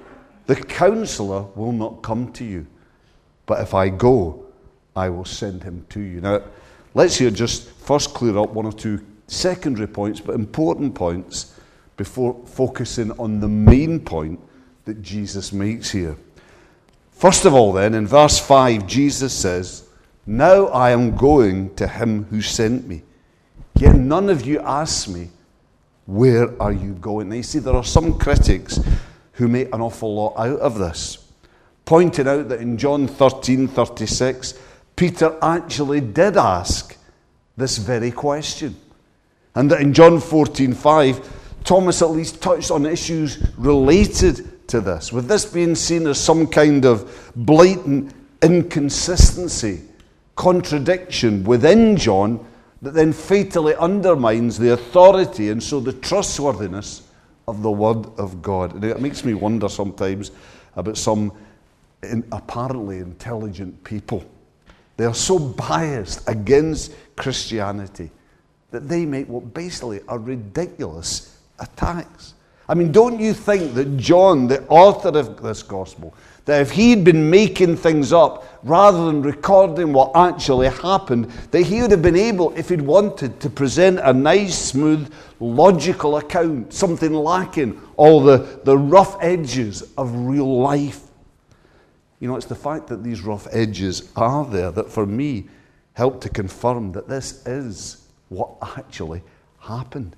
the 0.54 0.64
counselor 0.64 1.48
will 1.56 1.72
not 1.72 2.04
come 2.04 2.32
to 2.34 2.46
you. 2.46 2.68
But 3.48 3.62
if 3.62 3.74
I 3.74 3.90
go, 3.90 4.46
I 4.96 5.10
will 5.10 5.26
send 5.26 5.64
him 5.64 5.84
to 5.90 6.00
you. 6.00 6.22
Now, 6.22 6.44
let's 6.94 7.18
here 7.18 7.32
just 7.32 7.72
first 7.72 8.14
clear 8.14 8.38
up 8.38 8.52
one 8.52 8.68
or 8.68 8.72
two 8.72 9.04
secondary 9.26 9.88
points, 9.88 10.20
but 10.20 10.36
important 10.36 10.94
points, 10.94 11.60
before 11.98 12.40
focusing 12.46 13.12
on 13.14 13.40
the 13.40 13.48
main 13.48 14.00
point 14.00 14.40
that 14.86 15.02
Jesus 15.02 15.52
makes 15.52 15.90
here. 15.90 16.18
First 17.12 17.46
of 17.46 17.56
all, 17.56 17.74
then, 17.74 17.96
in 17.96 18.06
verse 18.06 18.40
5, 18.40 18.86
Jesus 18.86 19.34
says, 19.34 19.88
Now 20.28 20.68
I 20.68 20.92
am 20.92 21.16
going 21.16 21.74
to 21.76 21.88
him 21.88 22.26
who 22.26 22.42
sent 22.42 22.88
me. 22.88 23.02
Yet 23.76 23.96
none 23.96 24.30
of 24.30 24.46
you 24.46 24.60
ask 24.60 25.08
me, 25.08 25.30
Where 26.06 26.62
are 26.62 26.74
you 26.74 26.94
going? 26.94 27.30
Now, 27.30 27.36
you 27.38 27.44
see, 27.44 27.60
there 27.60 27.76
are 27.76 27.84
some 27.84 28.20
critics 28.20 28.80
who 29.34 29.48
make 29.48 29.74
an 29.74 29.82
awful 29.82 30.14
lot 30.14 30.34
out 30.38 30.60
of 30.60 30.78
this, 30.78 31.18
pointing 31.86 32.28
out 32.28 32.50
that 32.50 32.62
in 32.62 32.78
John 32.78 33.08
13 33.08 33.68
36, 33.68 34.60
Peter 34.96 35.38
actually 35.42 36.02
did 36.02 36.38
ask 36.38 36.98
this 37.58 37.78
very 37.78 38.12
question. 38.12 38.76
And 39.56 39.70
that 39.72 39.82
in 39.82 39.94
John 39.94 40.20
14 40.20 40.74
5, 40.74 41.64
Thomas 41.64 42.02
at 42.02 42.12
least 42.12 42.42
touched 42.42 42.72
on 42.72 42.86
issues 42.86 43.44
related 43.58 44.68
to 44.68 44.82
this, 44.82 45.14
with 45.14 45.28
this 45.28 45.46
being 45.46 45.76
seen 45.76 46.08
as 46.08 46.20
some 46.20 46.48
kind 46.48 46.86
of 46.86 47.32
blatant 47.36 48.14
inconsistency, 48.42 49.82
contradiction 50.36 51.44
within 51.44 51.96
John 51.96 52.46
that 52.82 52.94
then 52.94 53.14
fatally 53.14 53.76
undermines 53.76 54.58
the 54.58 54.74
authority 54.74 55.50
and 55.50 55.62
so 55.62 55.80
the 55.80 55.94
trustworthiness 55.94 57.04
of 57.48 57.62
the 57.62 57.72
Word 57.72 58.08
of 58.18 58.42
God. 58.42 58.76
And 58.76 58.84
it 58.84 59.02
makes 59.02 59.24
me 59.24 59.34
wonder 59.34 59.70
sometimes 59.70 60.32
about 60.76 60.98
some 60.98 61.32
in 62.02 62.24
apparently 62.32 63.00
intelligent 63.00 63.84
people. 63.84 64.24
They 64.98 65.06
are 65.06 65.14
so 65.14 65.40
biased 65.40 66.28
against 66.30 66.94
Christianity 67.16 68.12
that 68.72 68.88
they 68.88 69.06
make 69.06 69.28
what 69.28 69.54
basically 69.54 70.02
are 70.08 70.20
ridiculous 70.20 71.40
attacks. 71.60 72.34
I 72.68 72.76
mean, 72.76 72.92
don't 72.92 73.20
you 73.20 73.34
think 73.34 73.74
that 73.76 73.98
John, 73.98 74.48
the 74.48 74.66
author 74.68 75.18
of 75.18 75.42
this 75.42 75.64
gospel, 75.64 76.14
that 76.46 76.62
if 76.62 76.72
he'd 76.72 77.04
been 77.04 77.30
making 77.30 77.78
things 77.78 78.12
up 78.12 78.46
rather 78.64 79.06
than 79.06 79.22
recording 79.22 79.94
what 79.94 80.12
actually 80.16 80.68
happened, 80.68 81.30
that 81.52 81.62
he 81.62 81.82
would 81.82 81.92
have 81.92 82.02
been 82.02 82.16
able, 82.16 82.54
if 82.58 82.70
he'd 82.70 82.82
wanted, 82.82 83.40
to 83.40 83.50
present 83.50 84.00
a 84.00 84.12
nice, 84.14 84.58
smooth, 84.58 85.12
logical 85.40 86.18
account, 86.18 86.74
something 86.74 87.14
lacking 87.14 87.80
all 87.96 88.22
the, 88.22 88.60
the 88.64 88.78
rough 88.78 89.16
edges 89.22 89.84
of 89.98 90.14
real 90.14 90.60
life. 90.62 91.02
You 92.20 92.28
know, 92.28 92.36
it's 92.36 92.46
the 92.46 92.56
fact 92.56 92.88
that 92.88 93.04
these 93.04 93.22
rough 93.22 93.48
edges 93.52 94.12
are 94.16 94.46
there 94.46 94.72
that, 94.72 94.90
for 94.90 95.06
me, 95.06 95.46
help 95.94 96.22
to 96.22 96.30
confirm 96.30 96.92
that 96.94 97.08
this 97.08 97.46
is 97.46 98.08
what 98.30 98.50
actually 98.78 99.22
happened. 99.60 100.16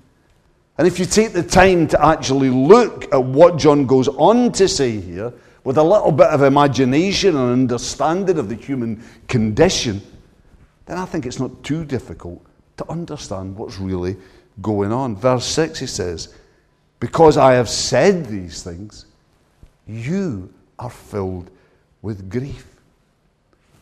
And 0.78 0.86
if 0.86 0.98
you 0.98 1.06
take 1.06 1.32
the 1.32 1.42
time 1.42 1.88
to 1.88 2.04
actually 2.04 2.50
look 2.50 3.12
at 3.12 3.22
what 3.22 3.56
John 3.56 3.86
goes 3.86 4.08
on 4.08 4.52
to 4.52 4.68
say 4.68 5.00
here, 5.00 5.32
with 5.66 5.78
a 5.78 5.82
little 5.82 6.12
bit 6.12 6.28
of 6.28 6.42
imagination 6.42 7.34
and 7.34 7.50
understanding 7.50 8.38
of 8.38 8.48
the 8.48 8.54
human 8.54 9.02
condition, 9.26 10.00
then 10.84 10.96
I 10.96 11.04
think 11.04 11.26
it's 11.26 11.40
not 11.40 11.64
too 11.64 11.84
difficult 11.84 12.40
to 12.76 12.88
understand 12.88 13.56
what's 13.56 13.80
really 13.80 14.16
going 14.62 14.92
on. 14.92 15.16
Verse 15.16 15.44
6 15.44 15.80
he 15.80 15.86
says, 15.88 16.32
Because 17.00 17.36
I 17.36 17.54
have 17.54 17.68
said 17.68 18.26
these 18.26 18.62
things, 18.62 19.06
you 19.88 20.54
are 20.78 20.88
filled 20.88 21.50
with 22.00 22.30
grief. 22.30 22.64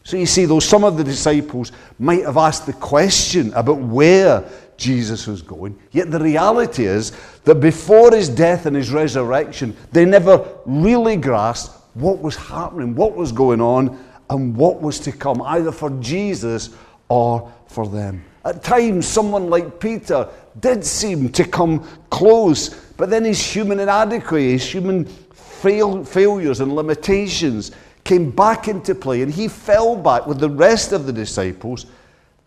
So 0.05 0.16
you 0.16 0.25
see, 0.25 0.47
though 0.47 0.61
some 0.61 0.85
of 0.85 0.97
the 0.97 1.05
disciples 1.05 1.70
might 1.99 2.25
have 2.25 2.38
asked 2.38 2.64
the 2.64 2.73
question 2.73 3.53
about 3.53 3.77
where 3.77 4.42
Jesus 4.77 5.27
was 5.27 5.43
going. 5.43 5.79
Yet 5.93 6.11
the 6.11 6.19
reality 6.19 6.87
is 6.87 7.13
that 7.45 7.57
before 7.57 8.11
his 8.11 8.29
death 8.29 8.67
and 8.67 8.77
his 8.77 8.91
resurrection, 8.91 9.77
they 9.93 10.05
never 10.05 10.47
really 10.67 11.17
grasped 11.17 11.77
what 11.95 12.21
was 12.21 12.37
happening, 12.37 12.95
what 12.95 13.15
was 13.15 13.33
going 13.33 13.61
on, 13.61 13.99
and 14.31 14.57
what 14.57 14.81
was 14.81 14.99
to 15.01 15.13
come, 15.13 15.43
either 15.43 15.71
for 15.71 15.91
Jesus 16.01 16.71
or 17.09 17.53
for 17.67 17.87
them. 17.87 18.25
At 18.45 18.63
times, 18.63 19.07
someone 19.07 19.49
like 19.49 19.81
Peter 19.81 20.29
did 20.61 20.85
seem 20.85 21.31
to 21.31 21.45
come 21.45 21.87
close, 22.11 22.69
but 22.97 23.11
then 23.11 23.25
his 23.25 23.41
human 23.41 23.81
inadequacy, 23.81 24.53
his 24.53 24.71
human 24.71 25.05
fail, 25.05 26.05
failures 26.05 26.61
and 26.61 26.75
limitations 26.75 27.73
came 28.03 28.31
back 28.31 28.69
into 28.69 28.95
play, 28.95 29.23
and 29.23 29.33
he 29.33 29.49
fell 29.49 29.97
back 29.97 30.27
with 30.27 30.39
the 30.39 30.51
rest 30.51 30.93
of 30.93 31.07
the 31.07 31.13
disciples 31.13 31.87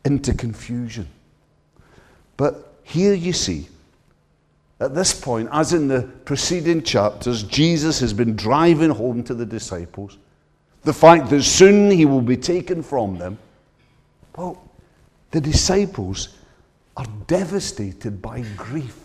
into 0.06 0.34
confusion. 0.34 1.08
But 2.38 2.74
here 2.84 3.14
you 3.14 3.34
see, 3.34 3.68
at 4.80 4.94
this 4.94 5.20
point, 5.20 5.50
as 5.52 5.74
in 5.74 5.88
the 5.88 6.04
preceding 6.24 6.84
chapters, 6.84 7.44
Jesus 7.44 8.00
has 8.00 8.14
been 8.14 8.36
driving 8.36 8.92
home 8.92 9.24
to 9.24 9.34
the 9.34 9.46
disciples 9.46 10.18
the 10.88 10.94
fact 10.94 11.30
that 11.30 11.44
soon 11.44 11.92
he 11.92 12.06
will 12.06 12.22
be 12.22 12.38
taken 12.38 12.82
from 12.82 13.18
them. 13.18 13.38
Well, 14.38 14.64
the 15.32 15.42
disciples 15.42 16.30
are 16.96 17.06
devastated 17.28 18.22
by 18.22 18.46
grief 18.56 18.98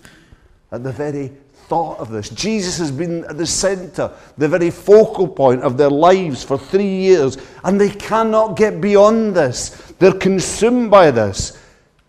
at 0.70 0.84
the 0.84 0.92
very 0.92 1.32
thought 1.66 1.98
of 1.98 2.10
this. 2.10 2.28
Jesus 2.30 2.78
has 2.78 2.92
been 2.92 3.24
at 3.24 3.36
the 3.36 3.46
center, 3.46 4.12
the 4.38 4.48
very 4.48 4.70
focal 4.70 5.26
point 5.26 5.62
of 5.62 5.76
their 5.76 5.90
lives 5.90 6.44
for 6.44 6.56
three 6.56 7.00
years, 7.00 7.36
and 7.64 7.80
they 7.80 7.90
cannot 7.90 8.56
get 8.56 8.80
beyond 8.80 9.34
this. 9.34 9.70
They're 9.98 10.12
consumed 10.12 10.88
by 10.88 11.10
this 11.10 11.58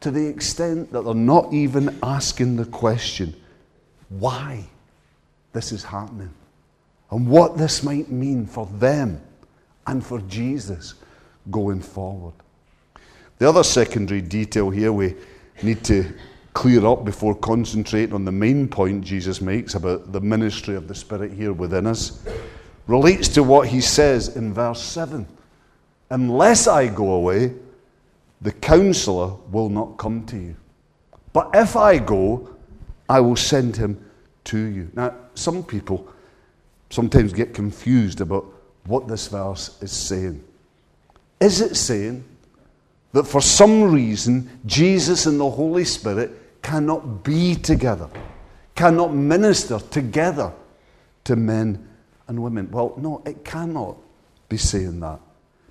to 0.03 0.11
the 0.11 0.27
extent 0.27 0.91
that 0.91 1.05
they're 1.05 1.13
not 1.13 1.53
even 1.53 1.97
asking 2.03 2.57
the 2.57 2.65
question 2.65 3.33
why 4.09 4.61
this 5.53 5.71
is 5.71 5.85
happening 5.85 6.29
and 7.09 7.25
what 7.25 7.57
this 7.57 7.83
might 7.83 8.11
mean 8.11 8.45
for 8.45 8.65
them 8.65 9.21
and 9.87 10.05
for 10.05 10.19
Jesus 10.21 10.95
going 11.49 11.79
forward. 11.79 12.33
The 13.37 13.47
other 13.47 13.63
secondary 13.63 14.19
detail 14.19 14.69
here 14.69 14.91
we 14.91 15.15
need 15.61 15.85
to 15.85 16.13
clear 16.51 16.85
up 16.85 17.05
before 17.05 17.33
concentrating 17.35 18.13
on 18.13 18.25
the 18.25 18.31
main 18.31 18.67
point 18.67 19.05
Jesus 19.05 19.39
makes 19.39 19.73
about 19.73 20.11
the 20.11 20.19
ministry 20.19 20.75
of 20.75 20.89
the 20.89 20.95
Spirit 20.95 21.31
here 21.31 21.53
within 21.53 21.87
us 21.87 22.21
relates 22.87 23.29
to 23.29 23.41
what 23.41 23.69
he 23.69 23.79
says 23.79 24.35
in 24.35 24.53
verse 24.53 24.81
7 24.81 25.25
Unless 26.09 26.67
I 26.67 26.87
go 26.87 27.13
away, 27.13 27.53
the 28.43 28.51
counselor 28.51 29.35
will 29.51 29.69
not 29.69 29.97
come 29.97 30.25
to 30.25 30.37
you. 30.37 30.55
But 31.31 31.49
if 31.53 31.75
I 31.75 31.97
go, 31.97 32.55
I 33.09 33.19
will 33.21 33.37
send 33.37 33.75
him 33.75 34.03
to 34.45 34.57
you. 34.57 34.91
Now, 34.93 35.15
some 35.33 35.63
people 35.63 36.07
sometimes 36.89 37.33
get 37.33 37.53
confused 37.53 38.21
about 38.21 38.45
what 38.85 39.07
this 39.07 39.27
verse 39.29 39.81
is 39.81 39.91
saying. 39.91 40.43
Is 41.39 41.61
it 41.61 41.75
saying 41.75 42.23
that 43.13 43.23
for 43.23 43.41
some 43.41 43.91
reason 43.91 44.59
Jesus 44.65 45.25
and 45.25 45.39
the 45.39 45.49
Holy 45.49 45.85
Spirit 45.85 46.61
cannot 46.61 47.23
be 47.23 47.55
together, 47.55 48.09
cannot 48.75 49.13
minister 49.13 49.79
together 49.79 50.51
to 51.23 51.35
men 51.37 51.87
and 52.27 52.43
women? 52.43 52.69
Well, 52.71 52.93
no, 52.97 53.23
it 53.25 53.45
cannot 53.45 53.97
be 54.49 54.57
saying 54.57 54.99
that. 54.99 55.19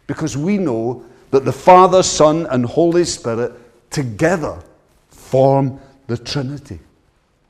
Because 0.06 0.36
we 0.36 0.56
know 0.58 1.04
that 1.32 1.44
the 1.44 1.52
Father, 1.52 2.02
Son, 2.02 2.46
and 2.46 2.64
Holy 2.64 3.04
Spirit 3.04 3.52
together 3.90 4.62
form 5.08 5.80
the 6.06 6.16
Trinity. 6.16 6.78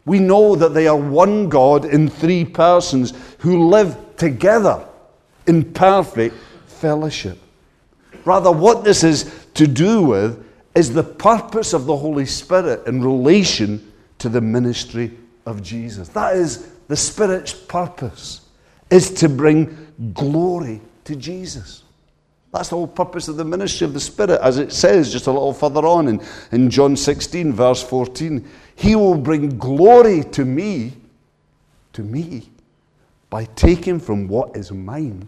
We 0.05 0.19
know 0.19 0.55
that 0.57 0.73
they 0.73 0.87
are 0.87 0.97
one 0.97 1.49
God 1.49 1.85
in 1.85 2.09
three 2.09 2.45
persons 2.45 3.13
who 3.39 3.69
live 3.69 3.97
together 4.17 4.87
in 5.47 5.73
perfect 5.73 6.37
fellowship. 6.67 7.39
Rather, 8.25 8.51
what 8.51 8.85
this 8.85 9.03
is 9.03 9.47
to 9.55 9.67
do 9.67 10.03
with 10.03 10.45
is 10.75 10.93
the 10.95 11.03
purpose 11.03 11.73
of 11.73 11.87
the 11.87 11.97
Holy 11.97 12.27
Spirit 12.27 12.87
in 12.87 13.03
relation 13.03 13.93
to 14.19 14.29
the 14.29 14.41
ministry 14.41 15.11
of 15.45 15.63
Jesus. 15.63 16.09
That 16.11 16.37
is 16.37 16.69
the 16.87 16.97
Spirit's 16.97 17.53
purpose, 17.53 18.43
is 18.91 19.11
to 19.15 19.29
bring 19.29 20.13
glory 20.15 20.81
to 21.05 21.17
Jesus. 21.17 21.82
That's 22.53 22.69
the 22.69 22.77
whole 22.77 22.87
purpose 22.87 23.29
of 23.29 23.37
the 23.37 23.45
ministry 23.45 23.87
of 23.87 23.95
the 23.95 24.01
Spirit, 24.01 24.39
as 24.43 24.59
it 24.59 24.73
says 24.73 25.11
just 25.11 25.27
a 25.27 25.33
little 25.33 25.55
further 25.55 25.87
on 25.87 26.09
in, 26.09 26.23
in 26.53 26.69
John 26.69 26.97
16, 26.97 27.53
verse 27.53 27.83
14. 27.83 28.47
He 28.77 28.95
will 28.95 29.15
bring 29.15 29.57
glory 29.59 30.23
to 30.33 30.45
me, 30.45 30.93
to 31.95 32.03
me, 32.03 32.51
by 33.31 33.47
taking 33.57 33.99
from 33.99 34.29
what 34.29 34.55
is 34.55 34.71
mine 34.71 35.27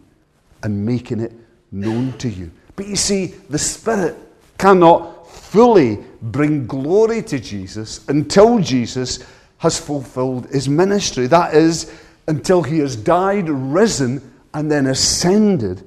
and 0.63 0.85
making 0.85 1.21
it 1.21 1.33
known 1.73 2.13
to 2.19 2.29
you. 2.29 2.51
But 2.77 2.89
you 2.89 2.97
see, 2.97 3.27
the 3.49 3.59
Spirit 3.59 4.17
cannot 4.59 5.27
fully 5.31 6.01
bring 6.21 6.67
glory 6.67 7.23
to 7.23 7.41
Jesus 7.41 8.07
until 8.09 8.59
Jesus 8.59 9.25
has 9.59 9.81
fulfilled 9.81 10.47
his 10.51 10.69
ministry. 10.69 11.27
That 11.27 11.55
is, 11.55 11.91
until 12.29 12.63
he 12.63 12.81
has 12.81 12.97
died, 12.97 13.49
risen, 13.49 14.31
and 14.53 14.71
then 14.71 14.89
ascended 14.89 15.83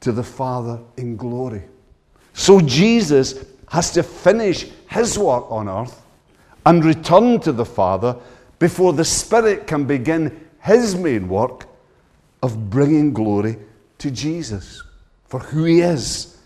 to 0.00 0.12
the 0.12 0.22
Father 0.22 0.80
in 0.96 1.16
glory. 1.16 1.62
So 2.32 2.60
Jesus 2.60 3.44
has 3.68 3.90
to 3.92 4.02
finish 4.02 4.66
his 4.88 5.18
work 5.18 5.50
on 5.50 5.68
earth 5.68 6.02
and 6.66 6.84
return 6.84 7.40
to 7.40 7.52
the 7.52 7.64
Father 7.64 8.16
before 8.58 8.92
the 8.92 9.04
Spirit 9.04 9.66
can 9.66 9.84
begin 9.84 10.48
his 10.60 10.94
main 10.94 11.28
work 11.28 11.66
of 12.42 12.70
bringing 12.70 13.12
glory 13.12 13.56
to 13.98 14.10
Jesus 14.10 14.82
for 15.26 15.40
who 15.40 15.64
he 15.64 15.80
is, 15.80 16.38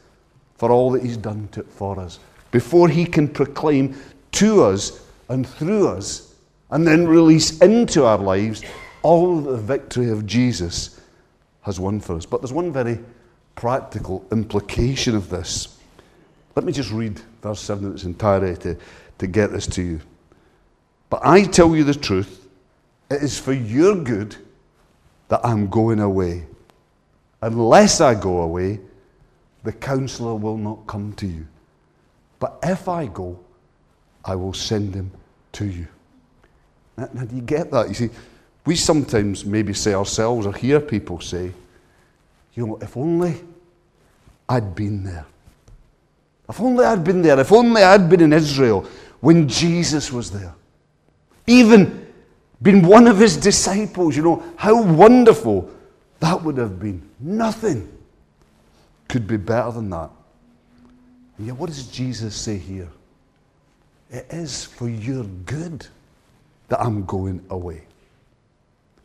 for 0.57 0.71
all 0.71 0.91
that 0.93 1.03
he's 1.03 1.17
done 1.17 1.49
to, 1.53 1.63
for 1.63 1.99
us, 1.99 2.19
before 2.51 2.89
he 2.89 3.05
can 3.07 3.27
proclaim 3.27 3.97
to 4.33 4.63
us 4.63 5.05
and 5.29 5.49
through 5.49 5.89
us, 5.89 6.35
and 6.71 6.87
then 6.87 7.09
release 7.09 7.59
into 7.61 8.05
our 8.05 8.19
lives 8.19 8.63
all 9.03 9.41
the 9.41 9.57
victory 9.57 10.11
of 10.11 10.27
Jesus 10.27 11.01
has 11.63 11.81
won 11.81 12.01
for 12.01 12.17
us. 12.17 12.27
But 12.27 12.43
there's 12.43 12.53
one 12.53 12.73
very 12.73 12.99
practical 13.55 14.25
implication 14.33 15.15
of 15.15 15.31
this. 15.31 15.79
Let 16.57 16.65
me 16.65 16.73
just 16.73 16.91
read 16.91 17.21
verse 17.43 17.61
7 17.61 17.85
in 17.85 17.93
its 17.93 18.05
entirety 18.05 18.61
to, 18.63 18.77
to 19.19 19.27
get 19.27 19.53
this 19.53 19.67
to 19.69 19.83
you. 19.83 20.01
But 21.11 21.21
I 21.25 21.45
tell 21.45 21.75
you 21.75 21.85
the 21.85 21.95
truth, 21.95 22.49
it 23.11 23.23
is 23.23 23.39
for 23.39 23.53
your 23.53 23.97
good 23.97 24.37
that 25.29 25.41
I'm 25.45 25.69
going 25.69 26.01
away. 26.01 26.47
Unless 27.43 28.01
I 28.01 28.15
go 28.15 28.43
away, 28.43 28.81
the 29.63 29.73
counselor 29.73 30.35
will 30.35 30.57
not 30.57 30.87
come 30.87 31.13
to 31.15 31.27
you. 31.27 31.47
But 32.39 32.59
if 32.63 32.89
I 32.89 33.07
go, 33.07 33.39
I 34.25 34.35
will 34.37 34.53
send 34.55 34.95
him 34.95 35.11
to 35.53 35.67
you. 35.67 35.87
Now, 36.97 37.09
now, 37.13 37.25
do 37.25 37.37
you 37.37 37.43
get 37.43 37.71
that? 37.71 37.89
You 37.89 37.95
see, 37.95 38.11
we 38.65 38.77
sometimes 38.77 39.45
maybe 39.45 39.75
say 39.75 39.95
ourselves 39.95 40.47
or 40.47 40.55
hear 40.55 40.81
people 40.81 41.21
say, 41.21 41.53
You 42.55 42.67
know, 42.67 42.79
if 42.81 42.97
only 42.97 43.41
I'd 44.49 44.75
been 44.75 45.03
there. 45.05 45.27
If 46.49 46.61
only 46.61 46.85
I'd 46.85 47.03
been 47.03 47.23
there. 47.23 47.39
If 47.41 47.53
only 47.53 47.83
I'd 47.83 48.09
been 48.09 48.21
in 48.21 48.33
Israel 48.33 48.87
when 49.21 49.49
Jesus 49.49 50.13
was 50.13 50.31
there. 50.31 50.55
Even 51.47 52.07
been 52.63 52.87
one 52.87 53.07
of 53.07 53.19
his 53.19 53.37
disciples, 53.37 54.17
you 54.17 54.23
know, 54.23 54.43
how 54.57 54.83
wonderful 54.83 55.71
that 56.21 56.43
would 56.43 56.57
have 56.57 56.79
been. 56.79 57.03
Nothing 57.21 57.91
could 59.09 59.27
be 59.27 59.37
better 59.37 59.73
than 59.73 59.91
that. 59.91 60.11
And 61.37 61.47
yet, 61.47 61.57
what 61.57 61.69
does 61.69 61.87
Jesus 61.89 62.35
say 62.35 62.57
here? 62.57 62.89
It 64.11 64.27
is 64.31 64.65
for 64.65 64.89
your 64.89 65.25
good 65.25 65.87
that 66.69 66.81
I'm 66.81 67.05
going 67.05 67.45
away. 67.51 67.83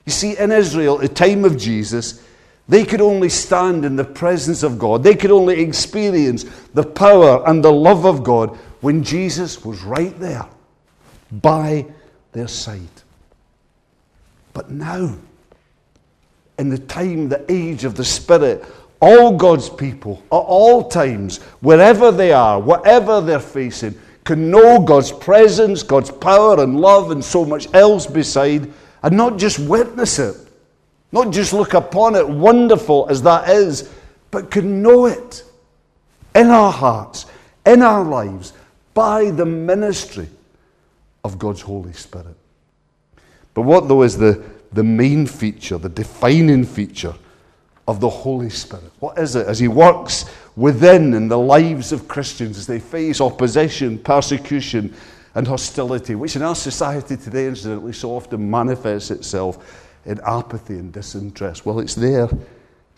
You 0.06 0.12
see, 0.12 0.38
in 0.38 0.52
Israel, 0.52 0.98
the 0.98 1.08
time 1.08 1.46
of 1.46 1.58
Jesus, 1.58 2.24
they 2.69 2.86
could 2.86 3.01
only 3.01 3.29
stand 3.29 3.84
in 3.84 3.95
the 3.95 4.05
presence 4.05 4.62
of 4.62 4.77
God. 4.77 5.03
They 5.03 5.15
could 5.15 5.32
only 5.32 5.60
experience 5.60 6.43
the 6.75 6.84
power 6.84 7.43
and 7.49 7.63
the 7.63 7.71
love 7.71 8.05
of 8.05 8.23
God 8.23 8.55
when 8.82 9.03
Jesus 9.03 9.65
was 9.65 9.82
right 9.82 10.17
there 10.19 10.45
by 11.32 11.88
their 12.32 12.47
side. 12.47 12.88
But 14.53 14.69
now, 14.69 15.15
in 16.60 16.69
the 16.69 16.77
time, 16.77 17.27
the 17.27 17.43
age 17.51 17.86
of 17.86 17.95
the 17.95 18.05
Spirit, 18.05 18.63
all 19.01 19.36
God's 19.36 19.69
people, 19.69 20.21
at 20.32 20.36
all 20.36 20.88
times, 20.88 21.38
wherever 21.62 22.12
they 22.12 22.32
are, 22.32 22.60
whatever 22.60 23.19
they're 23.19 23.39
facing, 23.39 23.99
can 24.25 24.51
know 24.51 24.79
God's 24.79 25.12
presence, 25.12 25.82
God's 25.82 26.12
power 26.12 26.62
and 26.62 26.79
love, 26.79 27.10
and 27.10 27.25
so 27.25 27.43
much 27.43 27.73
else 27.73 28.05
beside, 28.05 28.71
and 29.01 29.17
not 29.17 29.38
just 29.38 29.58
witness 29.58 30.19
it, 30.19 30.36
not 31.12 31.32
just 31.32 31.54
look 31.54 31.74
upon 31.74 32.15
it, 32.15 32.28
wonderful 32.28 33.08
as 33.10 33.22
that 33.24 33.50
is, 33.50 33.89
but 34.32 34.52
can 34.52 34.82
know 34.82 35.06
it 35.06 35.43
in 36.36 36.48
our 36.48 36.72
hearts, 36.72 37.26
in 37.65 37.82
our 37.82 38.04
lives, 38.04 38.54
by 38.93 39.32
the 39.32 39.45
ministry 39.45 40.28
of 41.24 41.39
God's 41.39 41.62
Holy 41.62 41.93
Spirit. 41.93 42.36
But 43.54 43.63
what, 43.63 43.88
though, 43.88 44.04
is 44.04 44.17
the, 44.17 44.43
the 44.72 44.84
main 44.84 45.26
feature, 45.26 45.78
the 45.78 45.89
defining 45.89 46.65
feature 46.65 47.15
of 47.88 48.00
the 48.00 48.10
Holy 48.10 48.50
Spirit? 48.50 48.91
What 49.00 49.17
is 49.17 49.36
it 49.36 49.48
as 49.48 49.58
He 49.58 49.67
works 49.67 50.26
within 50.56 51.13
in 51.13 51.28
the 51.28 51.38
lives 51.38 51.91
of 51.91 52.08
Christians 52.08 52.58
as 52.58 52.67
they 52.67 52.80
face 52.80 53.19
opposition, 53.19 53.98
persecution, 53.98 54.93
and 55.36 55.48
hostility, 55.48 56.15
which 56.15 56.36
in 56.36 56.41
our 56.41 56.56
society 56.56 57.17
today, 57.17 57.48
incidentally, 57.48 57.93
so 57.93 58.12
often 58.12 58.50
manifests 58.50 59.12
itself 59.12 59.88
in 60.06 60.20
apathy 60.26 60.76
and 60.76 60.92
disinterest? 60.92 61.66
Well, 61.66 61.80
it's 61.80 61.96
there 61.96 62.30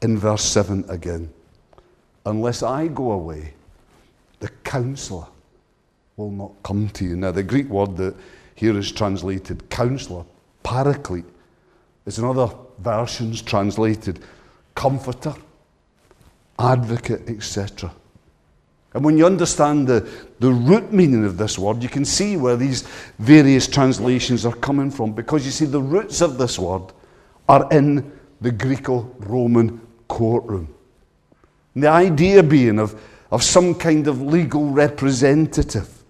in 0.01 0.17
verse 0.17 0.43
7 0.43 0.85
again. 0.89 1.31
Unless 2.25 2.63
I 2.63 2.87
go 2.87 3.11
away, 3.11 3.53
the 4.39 4.49
counselor 4.63 5.25
will 6.17 6.31
not 6.31 6.51
come 6.63 6.89
to 6.89 7.05
you. 7.05 7.15
Now, 7.15 7.31
the 7.31 7.43
Greek 7.43 7.67
word 7.67 7.97
that 7.97 8.15
here 8.55 8.77
is 8.77 8.91
translated 8.91 9.69
counselor, 9.69 10.25
paraclete, 10.63 11.25
is 12.05 12.19
in 12.19 12.25
other 12.25 12.49
versions 12.79 13.41
translated 13.41 14.19
comforter, 14.75 15.33
advocate, 16.59 17.27
etc. 17.29 17.91
And 18.93 19.05
when 19.05 19.17
you 19.17 19.25
understand 19.25 19.87
the, 19.87 20.07
the 20.39 20.51
root 20.51 20.91
meaning 20.91 21.23
of 21.23 21.37
this 21.37 21.57
word, 21.57 21.81
you 21.81 21.87
can 21.87 22.03
see 22.03 22.35
where 22.35 22.57
these 22.57 22.81
various 23.19 23.67
translations 23.67 24.45
are 24.45 24.55
coming 24.55 24.91
from. 24.91 25.13
Because 25.13 25.45
you 25.45 25.51
see, 25.51 25.65
the 25.65 25.81
roots 25.81 26.19
of 26.21 26.37
this 26.37 26.59
word 26.59 26.83
are 27.47 27.67
in 27.71 28.11
the 28.41 28.51
Greco 28.51 29.03
Roman 29.19 29.79
courtroom. 30.07 30.73
And 31.73 31.83
the 31.83 31.89
idea 31.89 32.43
being 32.43 32.79
of, 32.79 33.01
of 33.31 33.43
some 33.43 33.75
kind 33.75 34.07
of 34.07 34.21
legal 34.21 34.69
representative 34.69 36.03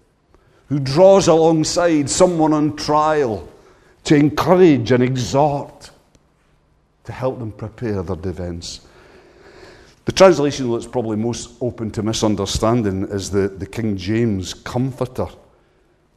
who 0.68 0.80
draws 0.80 1.28
alongside 1.28 2.10
someone 2.10 2.52
on 2.52 2.74
trial 2.76 3.48
to 4.04 4.16
encourage 4.16 4.90
and 4.90 5.04
exhort, 5.04 5.90
to 7.04 7.12
help 7.12 7.38
them 7.38 7.52
prepare 7.52 8.02
their 8.02 8.16
defence. 8.16 8.80
The 10.04 10.12
translation 10.12 10.70
that's 10.72 10.86
probably 10.86 11.16
most 11.16 11.50
open 11.60 11.90
to 11.92 12.02
misunderstanding 12.02 13.04
is 13.04 13.30
the, 13.30 13.46
the 13.48 13.66
King 13.66 13.96
James 13.96 14.52
Comforter. 14.52 15.28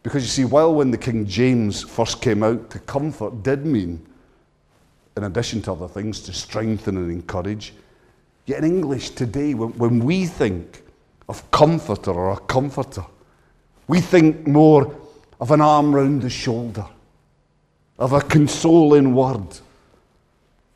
Because 0.02 0.24
you 0.24 0.30
see, 0.30 0.45
while 0.45 0.74
when 0.74 0.89
the 0.89 0.98
King 0.98 1.26
James 1.26 1.84
first 1.84 2.19
came 2.19 2.41
out, 2.41 2.71
to 2.71 2.80
comfort 2.80 3.43
did 3.43 3.65
mean, 3.65 4.04
in 5.15 5.24
addition 5.24 5.62
to 5.63 5.71
other 5.71 5.88
things, 5.88 6.19
to 6.21 6.34
strengthen 6.34 6.98
and 6.98 7.12
encourage. 7.12 7.74
Yet 8.48 8.60
in 8.60 8.65
English 8.65 9.12
today, 9.12 9.54
when, 9.54 9.69
when 9.78 10.00
we 10.00 10.26
think 10.26 10.84
of 11.30 11.50
comforter 11.52 12.12
or 12.12 12.34
a 12.34 12.39
comforter, 12.39 13.06
we 13.88 14.02
think 14.02 14.48
more 14.48 14.95
of 15.39 15.52
an 15.52 15.62
arm 15.62 15.93
round 15.93 16.24
the 16.24 16.30
shoulder, 16.30 16.88
of 18.00 18.13
a 18.13 18.21
consoling 18.21 19.13
word. 19.13 19.60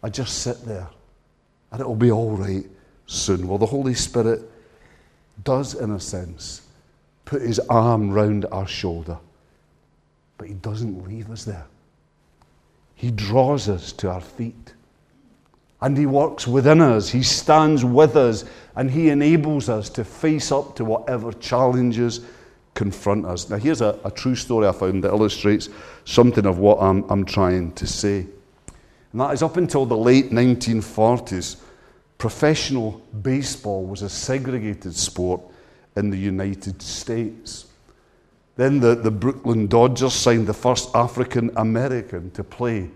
I 0.04 0.10
just 0.10 0.40
sit 0.44 0.64
there 0.64 0.88
and 1.72 1.82
it'll 1.82 1.96
be 1.96 2.12
all 2.12 2.38
right 2.38 2.66
soon. 3.10 3.48
Well, 3.48 3.58
the 3.58 3.66
Holy 3.66 3.94
Spirit 3.94 4.42
does, 5.44 5.74
in 5.74 5.92
a 5.92 6.00
sense, 6.00 6.62
put 7.26 7.42
his 7.42 7.60
arm 7.60 8.12
round 8.12 8.46
our 8.52 8.68
shoulder, 8.68 9.18
but 10.38 10.48
he 10.48 10.54
doesn't 10.54 11.06
leave 11.08 11.30
us 11.32 11.44
there. 11.44 11.66
He 12.96 13.12
draws 13.12 13.68
us 13.68 13.92
to 13.94 14.10
our 14.10 14.22
feet. 14.22 14.74
And 15.82 15.98
he 15.98 16.06
works 16.06 16.46
within 16.46 16.82
us. 16.82 17.10
He 17.10 17.24
stands 17.24 17.86
with 17.86 18.18
us. 18.18 18.44
And 18.76 18.92
he 18.92 19.10
enables 19.10 19.70
us 19.70 19.90
to 19.92 20.04
face 20.04 20.52
up 20.52 20.76
to 20.76 20.84
whatever 20.84 21.32
challenges 21.32 22.20
confront 22.74 23.26
us. 23.26 23.50
Now, 23.50 23.58
here's 23.58 23.80
a, 23.80 23.98
a 24.04 24.12
true 24.12 24.36
story 24.36 24.68
I 24.68 24.74
found 24.74 25.06
that 25.06 25.12
illustrates 25.12 25.70
something 26.04 26.46
of 26.46 26.60
what 26.60 26.82
I'm, 26.82 27.10
I'm 27.10 27.24
trying 27.24 27.72
to 27.74 27.88
say. 27.88 28.28
And 29.12 29.22
that 29.22 29.34
is 29.34 29.42
up 29.42 29.56
until 29.56 29.86
the 29.86 29.98
late 29.98 30.32
1940s, 30.32 31.62
professional 32.20 33.02
baseball 33.24 33.86
was 33.86 34.04
a 34.04 34.10
segregated 34.10 34.96
sport 34.96 35.42
in 35.96 36.12
the 36.12 36.18
United 36.18 36.82
States. 36.82 37.66
Then 38.58 38.82
the, 38.82 38.94
the 38.94 39.10
Brooklyn 39.10 39.68
Dodgers 39.68 40.14
signed 40.14 40.46
the 40.46 40.54
first 40.54 40.94
African 40.94 41.50
American 41.56 42.30
to 42.32 42.44
play 42.44 42.92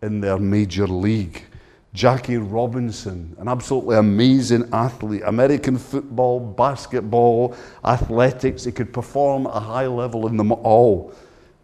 in 0.00 0.20
their 0.20 0.38
major 0.38 0.86
league. 0.86 1.44
Jackie 1.92 2.38
Robinson, 2.38 3.36
an 3.38 3.48
absolutely 3.48 3.96
amazing 3.96 4.66
athlete, 4.72 5.22
American 5.26 5.76
football, 5.76 6.40
basketball, 6.40 7.54
athletics. 7.84 8.64
He 8.64 8.72
could 8.72 8.94
perform 8.94 9.46
at 9.46 9.56
a 9.56 9.60
high 9.60 9.86
level 9.86 10.26
in 10.26 10.38
them 10.38 10.50
all. 10.50 11.12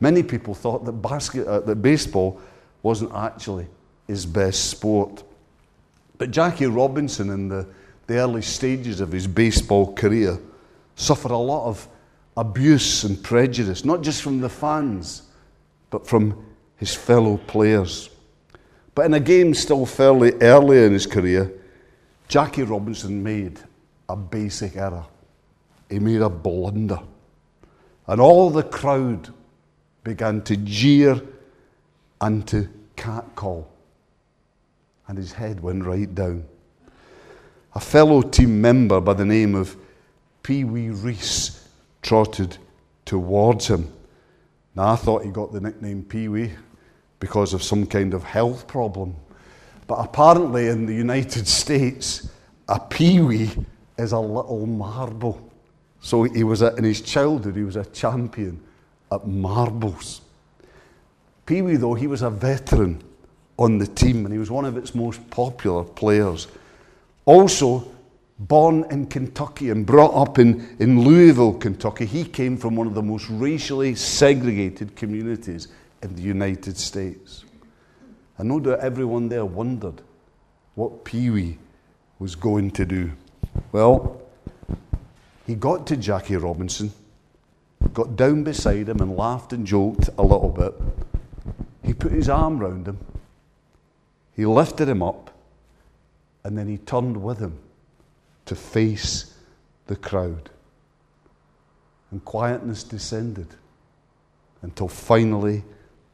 Many 0.00 0.22
people 0.22 0.54
thought 0.54 0.84
that, 0.84 0.92
basket, 0.92 1.46
uh, 1.46 1.60
that 1.60 1.76
baseball 1.76 2.38
wasn't 2.82 3.14
actually 3.14 3.66
his 4.06 4.26
best 4.26 4.68
sport. 4.68 5.24
But 6.18 6.32
Jackie 6.32 6.66
Robinson, 6.66 7.30
in 7.30 7.48
the, 7.48 7.66
the 8.08 8.16
early 8.16 8.42
stages 8.42 9.00
of 9.00 9.12
his 9.12 9.26
baseball 9.26 9.94
career, 9.94 10.38
suffered 10.96 11.30
a 11.30 11.36
lot 11.36 11.66
of 11.66 11.88
abuse 12.36 13.04
and 13.04 13.22
prejudice, 13.22 13.84
not 13.84 14.02
just 14.02 14.22
from 14.22 14.40
the 14.40 14.48
fans, 14.48 15.22
but 15.90 16.06
from 16.06 16.44
his 16.76 16.94
fellow 16.94 17.36
players. 17.36 18.10
But 18.94 19.06
in 19.06 19.14
a 19.14 19.20
game 19.20 19.54
still 19.54 19.86
fairly 19.86 20.32
early 20.40 20.84
in 20.84 20.92
his 20.92 21.06
career, 21.06 21.52
Jackie 22.26 22.64
Robinson 22.64 23.22
made 23.22 23.60
a 24.08 24.16
basic 24.16 24.76
error. 24.76 25.06
He 25.88 26.00
made 26.00 26.20
a 26.20 26.28
blunder. 26.28 27.00
And 28.08 28.20
all 28.20 28.50
the 28.50 28.64
crowd 28.64 29.32
began 30.02 30.42
to 30.42 30.56
jeer 30.56 31.20
and 32.20 32.46
to 32.48 32.68
catcall 32.96 33.70
and 35.08 35.16
his 35.16 35.32
head 35.32 35.60
went 35.60 35.84
right 35.84 36.14
down. 36.14 36.44
A 37.74 37.80
fellow 37.80 38.22
team 38.22 38.60
member 38.60 39.00
by 39.00 39.14
the 39.14 39.24
name 39.24 39.54
of 39.54 39.76
Pee 40.42 40.64
Wee 40.64 40.90
Reese 40.90 41.68
trotted 42.02 42.56
towards 43.04 43.66
him. 43.66 43.90
Now, 44.74 44.92
I 44.92 44.96
thought 44.96 45.24
he 45.24 45.30
got 45.30 45.52
the 45.52 45.60
nickname 45.60 46.04
Pee 46.04 46.28
Wee 46.28 46.52
because 47.20 47.54
of 47.54 47.62
some 47.62 47.86
kind 47.86 48.14
of 48.14 48.22
health 48.22 48.66
problem. 48.66 49.16
But 49.86 49.96
apparently, 49.96 50.68
in 50.68 50.86
the 50.86 50.94
United 50.94 51.48
States, 51.48 52.30
a 52.68 52.78
Pee 52.78 53.20
Wee 53.20 53.50
is 53.96 54.12
a 54.12 54.20
little 54.20 54.66
marble. 54.66 55.50
So 56.00 56.24
he 56.24 56.44
was 56.44 56.62
a, 56.62 56.74
in 56.76 56.84
his 56.84 57.00
childhood, 57.00 57.56
he 57.56 57.64
was 57.64 57.76
a 57.76 57.84
champion 57.86 58.60
at 59.10 59.26
marbles. 59.26 60.20
Pee 61.46 61.62
Wee, 61.62 61.76
though, 61.76 61.94
he 61.94 62.06
was 62.06 62.22
a 62.22 62.30
veteran 62.30 63.02
on 63.58 63.78
the 63.78 63.86
team, 63.86 64.24
and 64.24 64.32
he 64.32 64.38
was 64.38 64.50
one 64.50 64.64
of 64.64 64.76
its 64.76 64.94
most 64.94 65.28
popular 65.30 65.84
players. 65.84 66.46
Also, 67.24 67.86
born 68.38 68.86
in 68.90 69.06
Kentucky 69.06 69.70
and 69.70 69.84
brought 69.84 70.14
up 70.14 70.38
in, 70.38 70.76
in 70.78 71.02
Louisville, 71.02 71.54
Kentucky, 71.54 72.06
he 72.06 72.24
came 72.24 72.56
from 72.56 72.76
one 72.76 72.86
of 72.86 72.94
the 72.94 73.02
most 73.02 73.28
racially 73.28 73.94
segregated 73.94 74.94
communities 74.94 75.68
in 76.02 76.14
the 76.14 76.22
United 76.22 76.76
States. 76.76 77.44
And 78.38 78.48
no 78.48 78.60
doubt 78.60 78.78
everyone 78.78 79.28
there 79.28 79.44
wondered 79.44 80.00
what 80.76 81.04
Pee 81.04 81.30
Wee 81.30 81.58
was 82.20 82.36
going 82.36 82.70
to 82.72 82.84
do? 82.84 83.10
Well, 83.72 84.22
he 85.44 85.56
got 85.56 85.86
to 85.88 85.96
Jackie 85.96 86.36
Robinson, 86.36 86.92
got 87.92 88.14
down 88.14 88.44
beside 88.44 88.88
him 88.88 89.00
and 89.00 89.16
laughed 89.16 89.52
and 89.52 89.66
joked 89.66 90.08
a 90.16 90.22
little 90.22 90.50
bit. 90.50 90.74
He 91.84 91.94
put 91.94 92.12
his 92.12 92.28
arm 92.28 92.60
round 92.60 92.86
him, 92.86 92.98
he 94.38 94.46
lifted 94.46 94.88
him 94.88 95.02
up, 95.02 95.36
and 96.44 96.56
then 96.56 96.68
he 96.68 96.78
turned 96.78 97.20
with 97.20 97.40
him 97.40 97.58
to 98.46 98.54
face 98.54 99.34
the 99.88 99.96
crowd. 99.96 100.48
And 102.12 102.24
quietness 102.24 102.84
descended 102.84 103.48
until 104.62 104.86
finally 104.86 105.64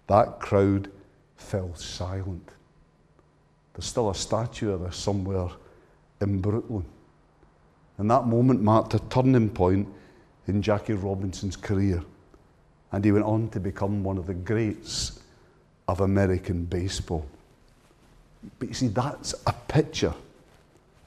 that 0.06 0.40
crowd 0.40 0.90
fell 1.36 1.74
silent. 1.74 2.48
There's 3.74 3.84
still 3.84 4.08
a 4.08 4.14
statue 4.14 4.72
of 4.72 4.80
this 4.80 4.96
somewhere 4.96 5.50
in 6.22 6.40
Brooklyn. 6.40 6.86
And 7.98 8.10
that 8.10 8.26
moment 8.26 8.62
marked 8.62 8.94
a 8.94 9.00
turning 9.00 9.50
point 9.50 9.86
in 10.46 10.62
Jackie 10.62 10.94
Robinson's 10.94 11.56
career. 11.56 12.02
And 12.90 13.04
he 13.04 13.12
went 13.12 13.26
on 13.26 13.50
to 13.50 13.60
become 13.60 14.02
one 14.02 14.16
of 14.16 14.26
the 14.26 14.32
greats 14.32 15.20
of 15.86 16.00
American 16.00 16.64
baseball. 16.64 17.26
But 18.58 18.68
you 18.68 18.74
see, 18.74 18.88
that's 18.88 19.34
a 19.46 19.52
picture 19.52 20.14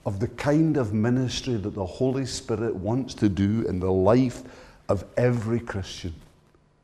of 0.06 0.20
the 0.20 0.28
kind 0.30 0.78
of 0.78 0.94
ministry 0.94 1.56
that 1.56 1.76
the 1.76 1.86
Holy 1.86 2.26
Spirit 2.26 2.76
wants 2.76 3.14
to 3.16 3.28
do 3.28 3.66
in 3.68 3.80
the 3.80 3.92
life 3.92 4.42
of 4.90 5.04
every 5.18 5.60
Christian. 5.60 6.14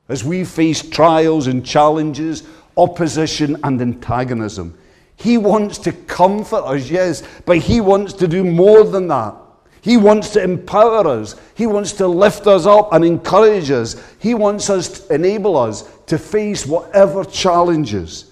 As 0.09 0.23
we 0.23 0.43
face 0.43 0.81
trials 0.87 1.47
and 1.47 1.65
challenges, 1.65 2.43
opposition 2.75 3.57
and 3.63 3.81
antagonism, 3.81 4.77
He 5.15 5.37
wants 5.37 5.77
to 5.79 5.93
comfort 5.93 6.63
us, 6.65 6.89
yes, 6.89 7.23
but 7.45 7.59
He 7.59 7.79
wants 7.79 8.13
to 8.13 8.27
do 8.27 8.43
more 8.43 8.83
than 8.83 9.07
that. 9.07 9.35
He 9.79 9.97
wants 9.97 10.29
to 10.31 10.41
empower 10.41 11.05
us. 11.07 11.35
He 11.55 11.65
wants 11.65 11.91
to 11.93 12.07
lift 12.07 12.47
us 12.47 12.65
up 12.65 12.93
and 12.93 13.03
encourage 13.03 13.69
us. 13.69 14.01
He 14.17 14.33
wants 14.33 14.69
us 14.69 14.87
to 14.99 15.15
enable 15.15 15.57
us 15.57 15.89
to 16.07 16.17
face 16.17 16.65
whatever 16.65 17.25
challenges 17.25 18.31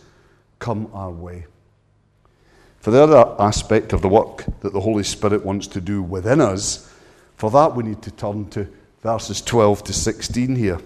come 0.59 0.89
our 0.93 1.11
way. 1.11 1.45
For 2.81 2.89
the 2.89 3.03
other 3.03 3.35
aspect 3.39 3.93
of 3.93 4.01
the 4.01 4.09
work 4.09 4.43
that 4.61 4.73
the 4.73 4.79
Holy 4.79 5.03
Spirit 5.03 5.45
wants 5.45 5.67
to 5.67 5.81
do 5.81 6.01
within 6.01 6.41
us, 6.41 6.91
for 7.35 7.51
that 7.51 7.75
we 7.75 7.83
need 7.83 8.01
to 8.01 8.11
turn 8.11 8.49
to 8.49 8.67
verses 9.03 9.39
12 9.41 9.83
to 9.83 9.93
16 9.93 10.55
here, 10.55 10.79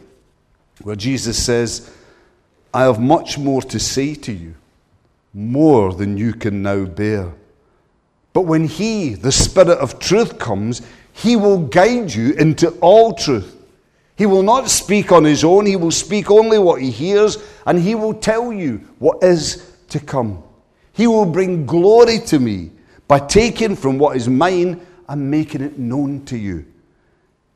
where 0.81 0.97
Jesus 0.97 1.41
says, 1.43 1.89
I 2.73 2.83
have 2.83 2.99
much 2.99 3.37
more 3.37 3.61
to 3.61 3.79
say 3.79 4.13
to 4.13 4.33
you, 4.33 4.55
more 5.33 5.93
than 5.93 6.17
you 6.17 6.33
can 6.33 6.61
now 6.61 6.83
bear. 6.83 7.31
But 8.33 8.41
when 8.41 8.67
He, 8.67 9.13
the 9.13 9.31
Spirit 9.31 9.77
of 9.77 9.97
truth, 9.97 10.37
comes, 10.37 10.81
He 11.13 11.37
will 11.37 11.59
guide 11.59 12.13
you 12.13 12.33
into 12.33 12.71
all 12.81 13.13
truth. 13.13 13.55
He 14.17 14.25
will 14.25 14.43
not 14.43 14.69
speak 14.69 15.13
on 15.13 15.23
His 15.23 15.45
own, 15.45 15.65
He 15.65 15.77
will 15.77 15.91
speak 15.91 16.29
only 16.29 16.59
what 16.59 16.81
He 16.81 16.91
hears, 16.91 17.37
and 17.65 17.79
He 17.79 17.95
will 17.95 18.13
tell 18.13 18.51
you 18.51 18.81
what 18.99 19.23
is 19.23 19.77
to 19.89 20.01
come. 20.01 20.43
He 20.95 21.07
will 21.07 21.25
bring 21.25 21.65
glory 21.65 22.19
to 22.27 22.39
me 22.39 22.71
by 23.05 23.19
taking 23.19 23.75
from 23.75 23.97
what 23.97 24.15
is 24.15 24.29
mine 24.29 24.79
and 25.09 25.29
making 25.29 25.61
it 25.61 25.77
known 25.77 26.23
to 26.25 26.37
you. 26.37 26.65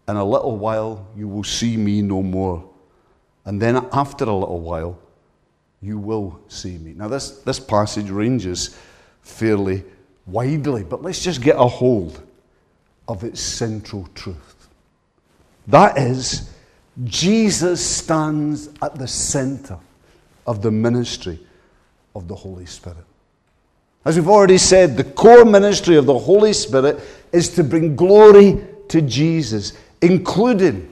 In 0.10 0.18
a 0.18 0.24
little 0.24 0.58
while, 0.58 1.08
you 1.16 1.28
will 1.28 1.46
see 1.46 1.78
me 1.78 2.02
no 2.02 2.22
more. 2.22 2.70
And 3.46 3.62
then 3.62 3.88
after 3.94 4.26
a 4.26 4.36
little 4.36 4.60
while, 4.60 5.00
you 5.82 5.98
will 5.98 6.38
see 6.50 6.78
me. 6.78 6.94
Now, 6.94 7.08
this, 7.08 7.40
this 7.40 7.62
passage 7.62 8.10
ranges 8.10 8.78
fairly 9.22 9.86
widely, 10.28 10.84
but 10.84 11.02
let's 11.02 11.24
just 11.24 11.42
get 11.42 11.56
a 11.56 11.68
hold 11.68 12.22
of 13.08 13.24
its 13.24 13.40
central 13.40 14.10
truth. 14.16 14.68
That 15.68 15.98
is, 15.98 16.52
Jesus 17.06 17.86
stands 17.86 18.70
at 18.82 18.96
the 18.96 19.08
center 19.08 19.80
of 20.46 20.62
the 20.62 20.72
ministry 20.72 21.40
of 22.14 22.28
the 22.28 22.36
Holy 22.36 22.66
Spirit. 22.66 23.06
As 24.06 24.16
we've 24.16 24.30
already 24.30 24.58
said, 24.58 24.96
the 24.96 25.04
core 25.04 25.46
ministry 25.46 25.96
of 25.96 26.06
the 26.06 26.18
Holy 26.18 26.54
Spirit 26.54 27.00
is 27.32 27.50
to 27.50 27.64
bring 27.64 27.96
glory 27.96 28.66
to 28.88 29.02
Jesus, 29.02 29.74
including 30.02 30.90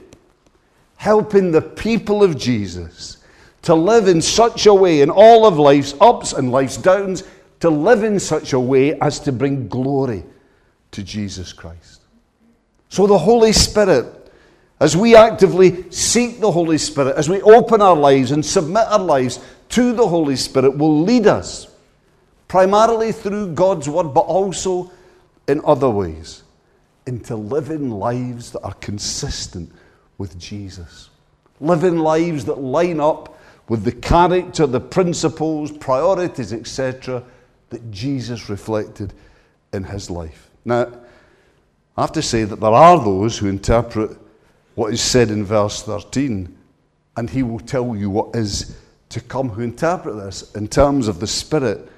helping 0.96 1.50
the 1.50 1.62
people 1.62 2.22
of 2.22 2.36
Jesus 2.36 3.18
to 3.62 3.74
live 3.74 4.08
in 4.08 4.22
such 4.22 4.66
a 4.66 4.74
way 4.74 5.00
in 5.00 5.10
all 5.10 5.46
of 5.46 5.58
life's 5.58 5.94
ups 6.00 6.32
and 6.32 6.52
life's 6.52 6.76
downs, 6.76 7.24
to 7.60 7.70
live 7.70 8.04
in 8.04 8.20
such 8.20 8.52
a 8.52 8.60
way 8.60 8.98
as 9.00 9.18
to 9.20 9.32
bring 9.32 9.68
glory 9.68 10.22
to 10.92 11.02
Jesus 11.02 11.52
Christ. 11.52 12.02
So 12.88 13.06
the 13.06 13.18
Holy 13.18 13.52
Spirit, 13.52 14.32
as 14.80 14.96
we 14.96 15.16
actively 15.16 15.90
seek 15.90 16.40
the 16.40 16.50
Holy 16.50 16.78
Spirit, 16.78 17.16
as 17.16 17.28
we 17.28 17.42
open 17.42 17.82
our 17.82 17.96
lives 17.96 18.30
and 18.30 18.44
submit 18.44 18.86
our 18.86 18.98
lives 18.98 19.40
to 19.70 19.92
the 19.92 20.06
Holy 20.06 20.36
Spirit, 20.36 20.76
will 20.76 21.02
lead 21.02 21.26
us 21.26 21.66
primarily 22.48 23.12
through 23.12 23.52
God's 23.54 23.88
Word, 23.88 24.14
but 24.14 24.22
also 24.22 24.90
in 25.46 25.60
other 25.64 25.88
ways, 25.88 26.42
into 27.06 27.36
living 27.36 27.90
lives 27.90 28.50
that 28.52 28.60
are 28.60 28.74
consistent 28.74 29.70
with 30.18 30.38
Jesus. 30.38 31.10
Living 31.60 31.98
lives 31.98 32.44
that 32.46 32.58
line 32.58 33.00
up 33.00 33.38
with 33.68 33.84
the 33.84 33.92
character, 33.92 34.66
the 34.66 34.80
principles, 34.80 35.70
priorities, 35.70 36.52
etc., 36.52 37.22
that 37.70 37.90
Jesus 37.90 38.48
reflected 38.48 39.12
in 39.72 39.84
his 39.84 40.10
life. 40.10 40.50
Now, 40.64 40.90
I 41.96 42.00
have 42.00 42.12
to 42.12 42.22
say 42.22 42.44
that 42.44 42.60
there 42.60 42.70
are 42.70 43.02
those 43.02 43.38
who 43.38 43.48
interpret 43.48 44.16
what 44.74 44.92
is 44.92 45.02
said 45.02 45.30
in 45.30 45.44
verse 45.44 45.82
13, 45.82 46.56
and 47.16 47.28
he 47.28 47.42
will 47.42 47.58
tell 47.58 47.96
you 47.96 48.08
what 48.08 48.34
is 48.36 48.76
to 49.10 49.20
come, 49.20 49.48
who 49.48 49.62
interpret 49.62 50.16
this 50.16 50.54
in 50.54 50.68
terms 50.68 51.08
of 51.08 51.20
the 51.20 51.26
Spirit 51.26 51.90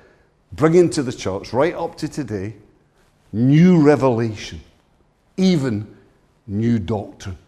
bringing 0.52 0.90
to 0.90 1.02
the 1.02 1.12
church 1.12 1.52
right 1.52 1.74
up 1.74 1.96
to 1.96 2.08
today 2.08 2.54
new 3.32 3.80
revelation, 3.80 4.60
even 5.36 5.96
new 6.46 6.78
doctrine. 6.78 7.38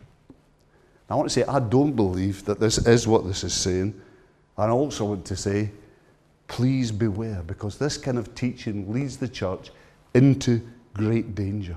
I 1.11 1.14
want 1.14 1.28
to 1.28 1.32
say, 1.32 1.44
I 1.44 1.59
don't 1.59 1.92
believe 1.92 2.44
that 2.46 2.59
this 2.59 2.78
is 2.78 3.07
what 3.07 3.26
this 3.26 3.44
is 3.44 3.53
saying. 3.53 4.00
And 4.57 4.70
I 4.70 4.70
also 4.70 5.05
want 5.05 5.26
to 5.26 5.36
say, 5.36 5.70
please 6.46 6.90
beware, 6.90 7.42
because 7.42 7.78
this 7.78 7.98
kind 7.98 8.16
of 8.18 8.34
teaching 8.34 8.90
leads 8.90 9.18
the 9.18 9.28
church 9.28 9.70
into 10.14 10.61
great 10.94 11.34
danger. 11.34 11.76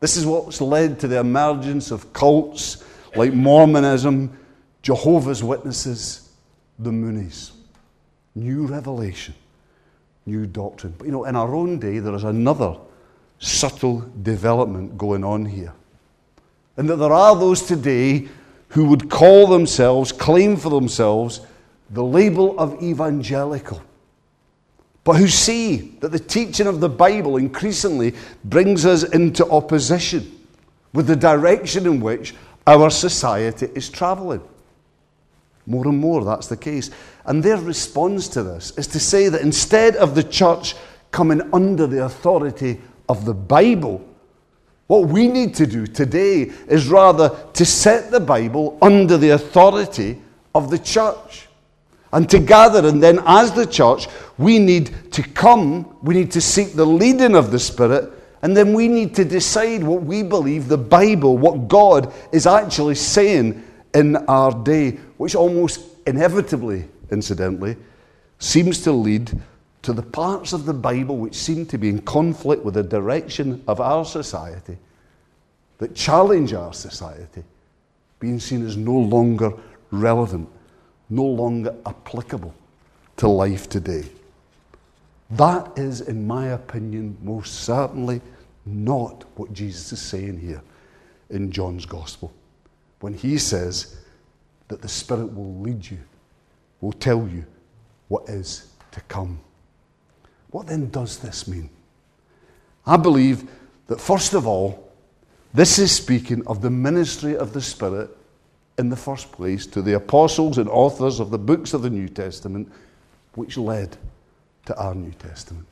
This 0.00 0.16
is 0.16 0.26
what's 0.26 0.60
led 0.60 1.00
to 1.00 1.08
the 1.08 1.18
emergence 1.18 1.90
of 1.90 2.12
cults 2.12 2.84
like 3.16 3.32
Mormonism, 3.32 4.36
Jehovah's 4.82 5.42
Witnesses, 5.42 6.28
the 6.78 6.90
Moonies. 6.90 7.52
New 8.34 8.66
revelation 8.66 9.34
new 10.26 10.46
doctrine. 10.46 10.94
But 10.96 11.06
you 11.06 11.12
know, 11.12 11.24
in 11.24 11.36
our 11.36 11.54
own 11.54 11.78
day, 11.78 11.98
there 11.98 12.14
is 12.14 12.24
another 12.24 12.76
subtle 13.38 14.00
development 14.22 14.96
going 14.96 15.24
on 15.24 15.44
here. 15.44 15.72
And 16.76 16.88
that 16.88 16.96
there 16.96 17.12
are 17.12 17.36
those 17.36 17.62
today 17.62 18.28
who 18.68 18.86
would 18.86 19.08
call 19.10 19.46
themselves, 19.46 20.10
claim 20.10 20.56
for 20.56 20.70
themselves, 20.70 21.40
the 21.90 22.02
label 22.02 22.58
of 22.58 22.82
evangelical, 22.82 23.80
but 25.04 25.16
who 25.16 25.28
see 25.28 25.96
that 26.00 26.10
the 26.10 26.18
teaching 26.18 26.66
of 26.66 26.80
the 26.80 26.88
Bible 26.88 27.36
increasingly 27.36 28.14
brings 28.42 28.86
us 28.86 29.02
into 29.02 29.48
opposition 29.50 30.46
with 30.94 31.06
the 31.06 31.16
direction 31.16 31.86
in 31.86 32.00
which 32.00 32.34
our 32.66 32.88
society 32.88 33.68
is 33.74 33.90
traveling. 33.90 34.42
More 35.66 35.86
and 35.86 35.98
more, 35.98 36.24
that's 36.24 36.46
the 36.46 36.56
case. 36.56 36.90
And 37.26 37.42
their 37.42 37.56
response 37.56 38.28
to 38.28 38.42
this 38.42 38.72
is 38.76 38.86
to 38.88 39.00
say 39.00 39.28
that 39.28 39.40
instead 39.40 39.96
of 39.96 40.14
the 40.14 40.22
church 40.22 40.74
coming 41.10 41.40
under 41.52 41.86
the 41.86 42.04
authority 42.04 42.80
of 43.08 43.24
the 43.24 43.34
Bible, 43.34 44.06
what 44.86 45.08
we 45.08 45.28
need 45.28 45.54
to 45.54 45.66
do 45.66 45.86
today 45.86 46.42
is 46.68 46.88
rather 46.88 47.34
to 47.54 47.64
set 47.64 48.10
the 48.10 48.20
Bible 48.20 48.76
under 48.82 49.16
the 49.16 49.30
authority 49.30 50.20
of 50.54 50.70
the 50.70 50.78
church. 50.78 51.48
And 52.12 52.28
to 52.30 52.38
gather, 52.38 52.86
and 52.86 53.02
then 53.02 53.20
as 53.26 53.52
the 53.52 53.66
church, 53.66 54.06
we 54.38 54.58
need 54.58 55.12
to 55.12 55.22
come, 55.22 55.96
we 56.02 56.14
need 56.14 56.30
to 56.32 56.40
seek 56.40 56.74
the 56.74 56.86
leading 56.86 57.34
of 57.34 57.50
the 57.50 57.58
Spirit, 57.58 58.12
and 58.42 58.56
then 58.56 58.74
we 58.74 58.88
need 58.88 59.14
to 59.16 59.24
decide 59.24 59.82
what 59.82 60.02
we 60.02 60.22
believe 60.22 60.68
the 60.68 60.78
Bible, 60.78 61.38
what 61.38 61.66
God 61.66 62.12
is 62.30 62.46
actually 62.46 62.94
saying 62.94 63.64
in 63.94 64.16
our 64.28 64.52
day, 64.52 64.92
which 65.16 65.34
almost 65.34 65.80
inevitably, 66.06 66.84
incidentally, 67.10 67.76
seems 68.38 68.80
to 68.82 68.92
lead 68.92 69.40
to 69.82 69.92
the 69.92 70.02
parts 70.02 70.52
of 70.52 70.64
the 70.64 70.74
Bible 70.74 71.18
which 71.18 71.34
seem 71.34 71.66
to 71.66 71.78
be 71.78 71.88
in 71.88 72.00
conflict 72.02 72.64
with 72.64 72.74
the 72.74 72.82
direction 72.82 73.62
of 73.68 73.80
our 73.80 74.04
society, 74.04 74.78
that 75.78 75.94
challenge 75.94 76.52
our 76.54 76.72
society, 76.72 77.44
being 78.18 78.40
seen 78.40 78.66
as 78.66 78.76
no 78.76 78.96
longer 78.96 79.52
relevant, 79.90 80.48
no 81.10 81.24
longer 81.24 81.74
applicable 81.86 82.54
to 83.16 83.28
life 83.28 83.68
today. 83.68 84.04
That 85.30 85.70
is, 85.76 86.00
in 86.02 86.26
my 86.26 86.48
opinion, 86.48 87.16
most 87.22 87.64
certainly 87.64 88.20
not 88.64 89.24
what 89.36 89.52
Jesus 89.52 89.92
is 89.92 90.00
saying 90.00 90.38
here 90.38 90.62
in 91.30 91.50
John's 91.50 91.86
Gospel. 91.86 92.32
When 93.00 93.14
he 93.14 93.36
says 93.36 93.96
that 94.68 94.80
the 94.80 94.88
Spirit 94.88 95.34
will 95.34 95.60
lead 95.60 95.90
you, 95.90 95.98
will 96.84 96.92
tell 96.92 97.26
you 97.26 97.46
what 98.08 98.28
is 98.28 98.70
to 98.92 99.00
come. 99.02 99.40
What 100.50 100.66
then 100.66 100.90
does 100.90 101.18
this 101.18 101.48
mean? 101.48 101.70
I 102.86 102.98
believe 102.98 103.50
that, 103.86 104.00
first 104.00 104.34
of 104.34 104.46
all, 104.46 104.92
this 105.54 105.78
is 105.78 105.90
speaking 105.90 106.46
of 106.46 106.60
the 106.60 106.70
ministry 106.70 107.36
of 107.36 107.52
the 107.52 107.62
Spirit 107.62 108.10
in 108.76 108.90
the 108.90 108.96
first 108.96 109.32
place 109.32 109.66
to 109.68 109.80
the 109.80 109.94
apostles 109.94 110.58
and 110.58 110.68
authors 110.68 111.20
of 111.20 111.30
the 111.30 111.38
books 111.38 111.72
of 111.72 111.82
the 111.82 111.90
New 111.90 112.08
Testament, 112.08 112.70
which 113.34 113.56
led 113.56 113.96
to 114.66 114.76
our 114.76 114.94
New 114.94 115.12
Testament. 115.12 115.66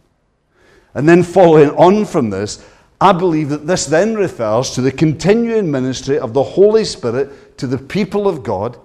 And 0.95 1.09
then, 1.09 1.23
following 1.23 1.71
on 1.71 2.05
from 2.07 2.31
this, 2.31 2.65
I 3.01 3.13
believe 3.13 3.49
that 3.51 3.67
this 3.67 3.87
then 3.87 4.15
refers 4.15 4.71
to 4.71 4.81
the 4.81 4.93
continuing 4.93 5.71
ministry 5.71 6.19
of 6.19 6.33
the 6.33 6.43
Holy 6.43 6.85
Spirit 6.85 7.59
to 7.59 7.67
the 7.67 7.79
people 7.79 8.29
of 8.29 8.43
God. 8.43 8.79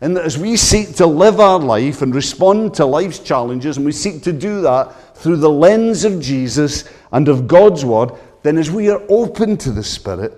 And 0.00 0.16
that 0.16 0.24
as 0.24 0.38
we 0.38 0.56
seek 0.56 0.94
to 0.96 1.06
live 1.06 1.40
our 1.40 1.58
life 1.58 2.02
and 2.02 2.14
respond 2.14 2.74
to 2.74 2.86
life's 2.86 3.18
challenges, 3.18 3.76
and 3.76 3.86
we 3.86 3.92
seek 3.92 4.22
to 4.22 4.32
do 4.32 4.60
that 4.62 5.16
through 5.16 5.38
the 5.38 5.50
lens 5.50 6.04
of 6.04 6.20
Jesus 6.20 6.88
and 7.10 7.28
of 7.28 7.48
God's 7.48 7.84
Word, 7.84 8.12
then 8.42 8.58
as 8.58 8.70
we 8.70 8.90
are 8.90 9.02
open 9.08 9.56
to 9.58 9.72
the 9.72 9.82
Spirit, 9.82 10.32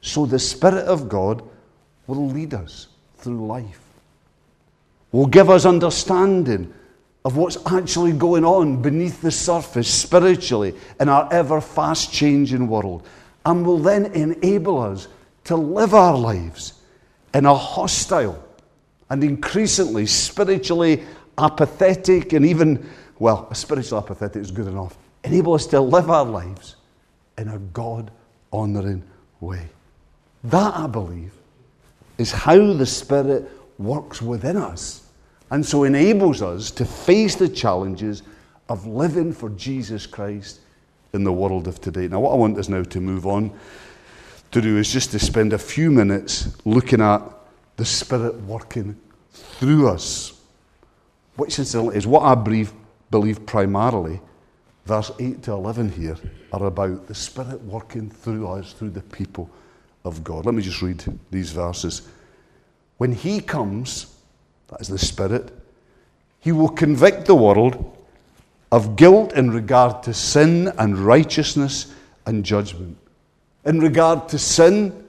so 0.00 0.24
the 0.24 0.38
Spirit 0.38 0.86
of 0.86 1.08
God 1.08 1.42
will 2.06 2.28
lead 2.28 2.54
us 2.54 2.86
through 3.18 3.46
life, 3.46 3.80
will 5.12 5.26
give 5.26 5.50
us 5.50 5.66
understanding 5.66 6.72
of 7.26 7.36
what's 7.36 7.58
actually 7.66 8.12
going 8.12 8.44
on 8.44 8.80
beneath 8.80 9.20
the 9.20 9.30
surface 9.30 9.92
spiritually 9.92 10.74
in 11.00 11.08
our 11.08 11.30
ever 11.32 11.60
fast 11.60 12.12
changing 12.12 12.66
world, 12.66 13.06
and 13.44 13.66
will 13.66 13.78
then 13.78 14.06
enable 14.06 14.78
us 14.80 15.08
to 15.44 15.54
live 15.54 15.92
our 15.92 16.16
lives 16.16 16.80
in 17.34 17.44
a 17.44 17.54
hostile 17.54 18.42
and 19.10 19.22
increasingly 19.22 20.06
spiritually 20.06 21.04
apathetic 21.38 22.32
and 22.32 22.44
even, 22.44 22.88
well, 23.18 23.46
a 23.50 23.54
spiritual 23.54 23.98
apathetic 23.98 24.42
is 24.42 24.50
good 24.50 24.66
enough, 24.66 24.96
enable 25.24 25.54
us 25.54 25.66
to 25.66 25.80
live 25.80 26.10
our 26.10 26.24
lives 26.24 26.76
in 27.38 27.48
a 27.48 27.58
God 27.58 28.10
honouring 28.52 29.02
way. 29.40 29.68
That, 30.44 30.74
I 30.76 30.86
believe, 30.86 31.32
is 32.18 32.32
how 32.32 32.72
the 32.72 32.86
Spirit 32.86 33.50
works 33.78 34.22
within 34.22 34.56
us 34.56 35.06
and 35.50 35.64
so 35.64 35.84
enables 35.84 36.42
us 36.42 36.70
to 36.72 36.84
face 36.84 37.36
the 37.36 37.48
challenges 37.48 38.22
of 38.68 38.86
living 38.86 39.32
for 39.32 39.50
Jesus 39.50 40.06
Christ 40.06 40.60
in 41.12 41.24
the 41.24 41.32
world 41.32 41.68
of 41.68 41.80
today. 41.80 42.08
Now, 42.08 42.20
what 42.20 42.32
I 42.32 42.36
want 42.36 42.58
us 42.58 42.68
now 42.68 42.82
to 42.82 43.00
move 43.00 43.26
on 43.26 43.52
to 44.50 44.60
do 44.60 44.76
is 44.78 44.92
just 44.92 45.10
to 45.12 45.18
spend 45.18 45.52
a 45.52 45.58
few 45.58 45.90
minutes 45.90 46.56
looking 46.64 47.00
at 47.00 47.22
the 47.76 47.84
Spirit 47.84 48.34
working 48.42 48.96
through 49.32 49.88
us, 49.88 50.40
which 51.36 51.58
is 51.58 52.06
what 52.06 52.22
I 52.22 52.34
believe, 52.34 52.72
believe 53.10 53.44
primarily 53.46 54.20
verse 54.86 55.10
8 55.18 55.42
to 55.42 55.52
11 55.52 55.90
here 55.90 56.16
are 56.52 56.64
about 56.64 57.06
the 57.06 57.14
Spirit 57.14 57.60
working 57.62 58.08
through 58.08 58.46
us, 58.48 58.72
through 58.72 58.90
the 58.90 59.02
people 59.02 59.50
of 60.04 60.22
God. 60.22 60.46
Let 60.46 60.54
me 60.54 60.62
just 60.62 60.80
read 60.80 61.04
these 61.30 61.50
verses. 61.50 62.08
When 62.98 63.12
He 63.12 63.40
comes, 63.40 64.16
that 64.68 64.80
is 64.80 64.88
the 64.88 64.98
Spirit, 64.98 65.52
He 66.40 66.52
will 66.52 66.68
convict 66.68 67.26
the 67.26 67.34
world 67.34 67.96
of 68.72 68.96
guilt 68.96 69.32
in 69.32 69.50
regard 69.50 70.02
to 70.04 70.14
sin 70.14 70.72
and 70.78 70.98
righteousness 70.98 71.92
and 72.24 72.44
judgment. 72.44 72.96
In 73.64 73.80
regard 73.80 74.28
to 74.28 74.38
sin, 74.38 75.04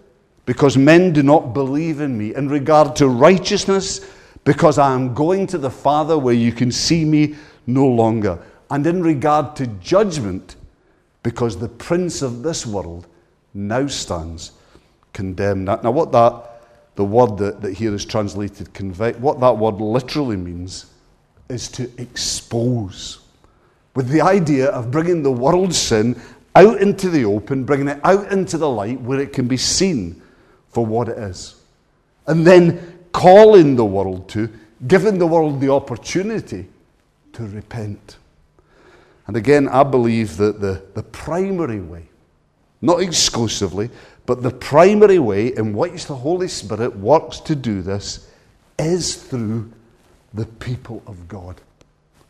because 0.47 0.77
men 0.77 1.11
do 1.11 1.21
not 1.21 1.53
believe 1.53 1.99
in 1.99 2.17
me. 2.17 2.33
In 2.33 2.47
regard 2.47 2.95
to 2.95 3.09
righteousness, 3.09 4.09
because 4.45 4.79
I 4.79 4.93
am 4.93 5.13
going 5.13 5.45
to 5.47 5.57
the 5.57 5.69
Father 5.69 6.17
where 6.17 6.33
you 6.33 6.53
can 6.53 6.71
see 6.71 7.03
me 7.03 7.35
no 7.67 7.85
longer. 7.85 8.39
And 8.71 8.87
in 8.87 9.03
regard 9.03 9.57
to 9.57 9.67
judgment, 9.67 10.55
because 11.21 11.59
the 11.59 11.67
prince 11.67 12.21
of 12.21 12.43
this 12.43 12.65
world 12.65 13.07
now 13.53 13.87
stands 13.87 14.53
condemned. 15.11 15.65
Now, 15.65 15.91
what 15.91 16.13
that, 16.13 16.61
the 16.95 17.03
word 17.03 17.37
that, 17.39 17.59
that 17.59 17.73
here 17.73 17.93
is 17.93 18.05
translated 18.05 18.73
convict, 18.73 19.19
what 19.19 19.41
that 19.41 19.57
word 19.57 19.81
literally 19.81 20.37
means 20.37 20.85
is 21.49 21.67
to 21.71 21.91
expose. 22.01 23.19
With 23.95 24.07
the 24.07 24.21
idea 24.21 24.69
of 24.69 24.91
bringing 24.91 25.23
the 25.23 25.31
world's 25.31 25.77
sin 25.77 26.21
out 26.55 26.79
into 26.79 27.09
the 27.09 27.25
open, 27.25 27.65
bringing 27.65 27.89
it 27.89 27.99
out 28.05 28.31
into 28.31 28.57
the 28.57 28.69
light 28.69 29.01
where 29.01 29.19
it 29.19 29.33
can 29.33 29.49
be 29.49 29.57
seen 29.57 30.21
for 30.77 30.85
what 30.85 31.09
it 31.09 31.17
is. 31.17 31.55
And 32.27 32.45
then 32.45 32.99
calling 33.11 33.75
the 33.75 33.83
world 33.83 34.29
to, 34.29 34.47
giving 34.85 35.17
the 35.17 35.25
world 35.25 35.59
the 35.59 35.71
opportunity 35.71 36.67
to 37.33 37.47
repent. 37.47 38.17
And 39.25 39.35
again, 39.35 39.67
I 39.69 39.81
believe 39.81 40.37
that 40.37 40.61
the, 40.61 40.83
the 40.93 41.01
primary 41.01 41.81
way, 41.81 42.03
not 42.79 43.01
exclusively, 43.01 43.89
but 44.27 44.43
the 44.43 44.51
primary 44.51 45.17
way 45.17 45.47
in 45.47 45.73
which 45.73 46.05
the 46.05 46.13
Holy 46.13 46.47
Spirit 46.47 46.95
works 46.95 47.39
to 47.39 47.55
do 47.55 47.81
this 47.81 48.29
is 48.77 49.15
through 49.15 49.71
the 50.35 50.45
people 50.45 51.01
of 51.07 51.27
God. 51.27 51.59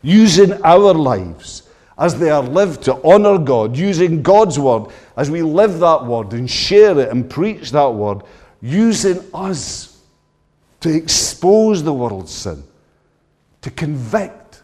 Using 0.00 0.54
our 0.64 0.94
lives 0.94 1.67
as 1.98 2.18
they 2.18 2.30
are 2.30 2.42
lived 2.42 2.82
to 2.84 3.02
honour 3.02 3.38
God, 3.38 3.76
using 3.76 4.22
God's 4.22 4.58
word 4.58 4.84
as 5.16 5.30
we 5.30 5.42
live 5.42 5.80
that 5.80 6.04
word 6.04 6.32
and 6.32 6.48
share 6.48 6.98
it 6.98 7.10
and 7.10 7.28
preach 7.28 7.72
that 7.72 7.88
word, 7.88 8.22
using 8.62 9.18
us 9.34 10.00
to 10.80 10.94
expose 10.94 11.82
the 11.82 11.92
world's 11.92 12.32
sin, 12.32 12.62
to 13.62 13.70
convict, 13.70 14.62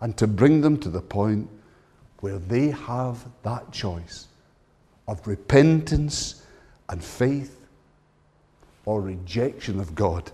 and 0.00 0.16
to 0.16 0.26
bring 0.26 0.60
them 0.60 0.78
to 0.78 0.88
the 0.88 1.00
point 1.00 1.48
where 2.20 2.38
they 2.38 2.68
have 2.70 3.24
that 3.42 3.70
choice 3.72 4.26
of 5.06 5.24
repentance 5.26 6.44
and 6.88 7.02
faith 7.02 7.66
or 8.84 9.00
rejection 9.00 9.80
of 9.80 9.94
God 9.94 10.30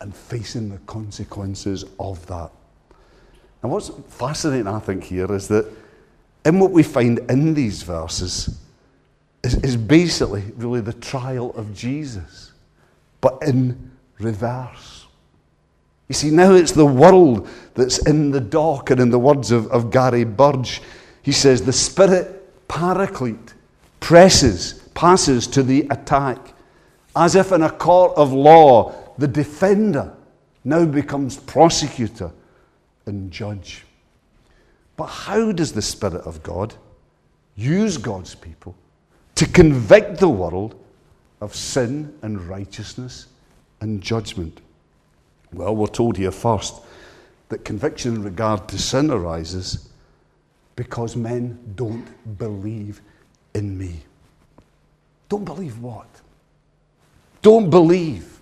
and 0.00 0.14
facing 0.14 0.68
the 0.68 0.78
consequences 0.78 1.84
of 1.98 2.24
that. 2.26 2.50
And 3.62 3.72
what's 3.72 3.90
fascinating, 4.08 4.68
I 4.68 4.78
think, 4.78 5.04
here 5.04 5.32
is 5.32 5.48
that 5.48 5.66
in 6.44 6.60
what 6.60 6.70
we 6.70 6.82
find 6.82 7.18
in 7.30 7.54
these 7.54 7.82
verses 7.82 8.58
is, 9.42 9.54
is 9.56 9.76
basically 9.76 10.44
really 10.56 10.80
the 10.80 10.92
trial 10.92 11.50
of 11.56 11.74
Jesus, 11.74 12.52
but 13.20 13.38
in 13.42 13.90
reverse. 14.18 15.06
You 16.08 16.14
see, 16.14 16.30
now 16.30 16.54
it's 16.54 16.72
the 16.72 16.86
world 16.86 17.48
that's 17.74 17.98
in 18.06 18.30
the 18.30 18.40
dock, 18.40 18.90
and 18.90 19.00
in 19.00 19.10
the 19.10 19.18
words 19.18 19.50
of, 19.50 19.66
of 19.68 19.90
Gary 19.90 20.24
Burge, 20.24 20.80
he 21.22 21.32
says, 21.32 21.62
the 21.62 21.72
Spirit 21.72 22.68
paraclete 22.68 23.54
presses, 24.00 24.74
passes 24.94 25.46
to 25.48 25.62
the 25.62 25.86
attack. 25.90 26.54
As 27.14 27.34
if 27.34 27.52
in 27.52 27.62
a 27.62 27.70
court 27.70 28.16
of 28.16 28.32
law, 28.32 28.94
the 29.18 29.28
defender 29.28 30.14
now 30.64 30.84
becomes 30.84 31.36
prosecutor 31.36 32.30
and 33.08 33.30
judge. 33.30 33.84
But 34.96 35.06
how 35.06 35.52
does 35.52 35.72
the 35.72 35.82
Spirit 35.82 36.24
of 36.26 36.42
God 36.42 36.74
use 37.56 37.96
God's 37.96 38.34
people 38.34 38.74
to 39.34 39.46
convict 39.46 40.18
the 40.18 40.28
world 40.28 40.74
of 41.40 41.54
sin 41.54 42.16
and 42.22 42.40
righteousness 42.42 43.26
and 43.80 44.00
judgment? 44.00 44.60
Well, 45.52 45.74
we're 45.74 45.86
told 45.86 46.16
here 46.16 46.30
first 46.30 46.80
that 47.48 47.64
conviction 47.64 48.16
in 48.16 48.22
regard 48.22 48.68
to 48.68 48.78
sin 48.78 49.10
arises 49.10 49.88
because 50.76 51.16
men 51.16 51.58
don't 51.74 52.38
believe 52.38 53.00
in 53.54 53.76
me. 53.76 54.00
Don't 55.28 55.44
believe 55.44 55.80
what? 55.80 56.06
Don't 57.42 57.70
believe 57.70 58.40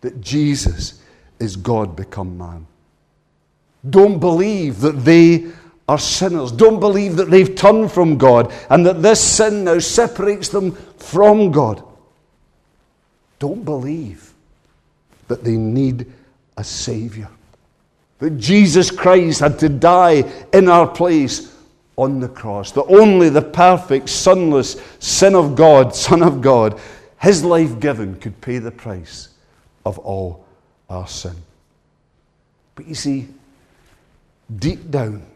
that 0.00 0.20
Jesus 0.20 1.02
is 1.38 1.56
God 1.56 1.96
become 1.96 2.36
man. 2.36 2.66
Don't 3.88 4.18
believe 4.18 4.80
that 4.80 5.04
they 5.04 5.46
are 5.88 5.98
sinners. 5.98 6.50
Don't 6.52 6.80
believe 6.80 7.16
that 7.16 7.30
they've 7.30 7.54
turned 7.54 7.92
from 7.92 8.18
God 8.18 8.52
and 8.70 8.84
that 8.86 9.02
this 9.02 9.22
sin 9.22 9.64
now 9.64 9.78
separates 9.78 10.48
them 10.48 10.72
from 10.72 11.52
God. 11.52 11.82
Don't 13.38 13.64
believe 13.64 14.32
that 15.28 15.44
they 15.44 15.56
need 15.56 16.06
a 16.56 16.64
Savior. 16.64 17.28
That 18.18 18.38
Jesus 18.38 18.90
Christ 18.90 19.40
had 19.40 19.58
to 19.60 19.68
die 19.68 20.24
in 20.52 20.68
our 20.68 20.88
place 20.88 21.54
on 21.96 22.20
the 22.20 22.28
cross. 22.28 22.72
That 22.72 22.84
only 22.84 23.28
the 23.28 23.42
perfect, 23.42 24.08
sinless 24.08 24.80
Son 24.98 25.34
of 25.34 25.54
God, 25.54 25.94
Son 25.94 26.22
of 26.22 26.40
God, 26.40 26.80
His 27.20 27.44
life 27.44 27.78
given 27.78 28.18
could 28.18 28.40
pay 28.40 28.58
the 28.58 28.70
price 28.70 29.28
of 29.84 29.98
all 29.98 30.44
our 30.88 31.06
sin. 31.06 31.36
But 32.74 32.86
you 32.86 32.94
see, 32.94 33.28
deep 34.58 34.90
down, 34.90 35.26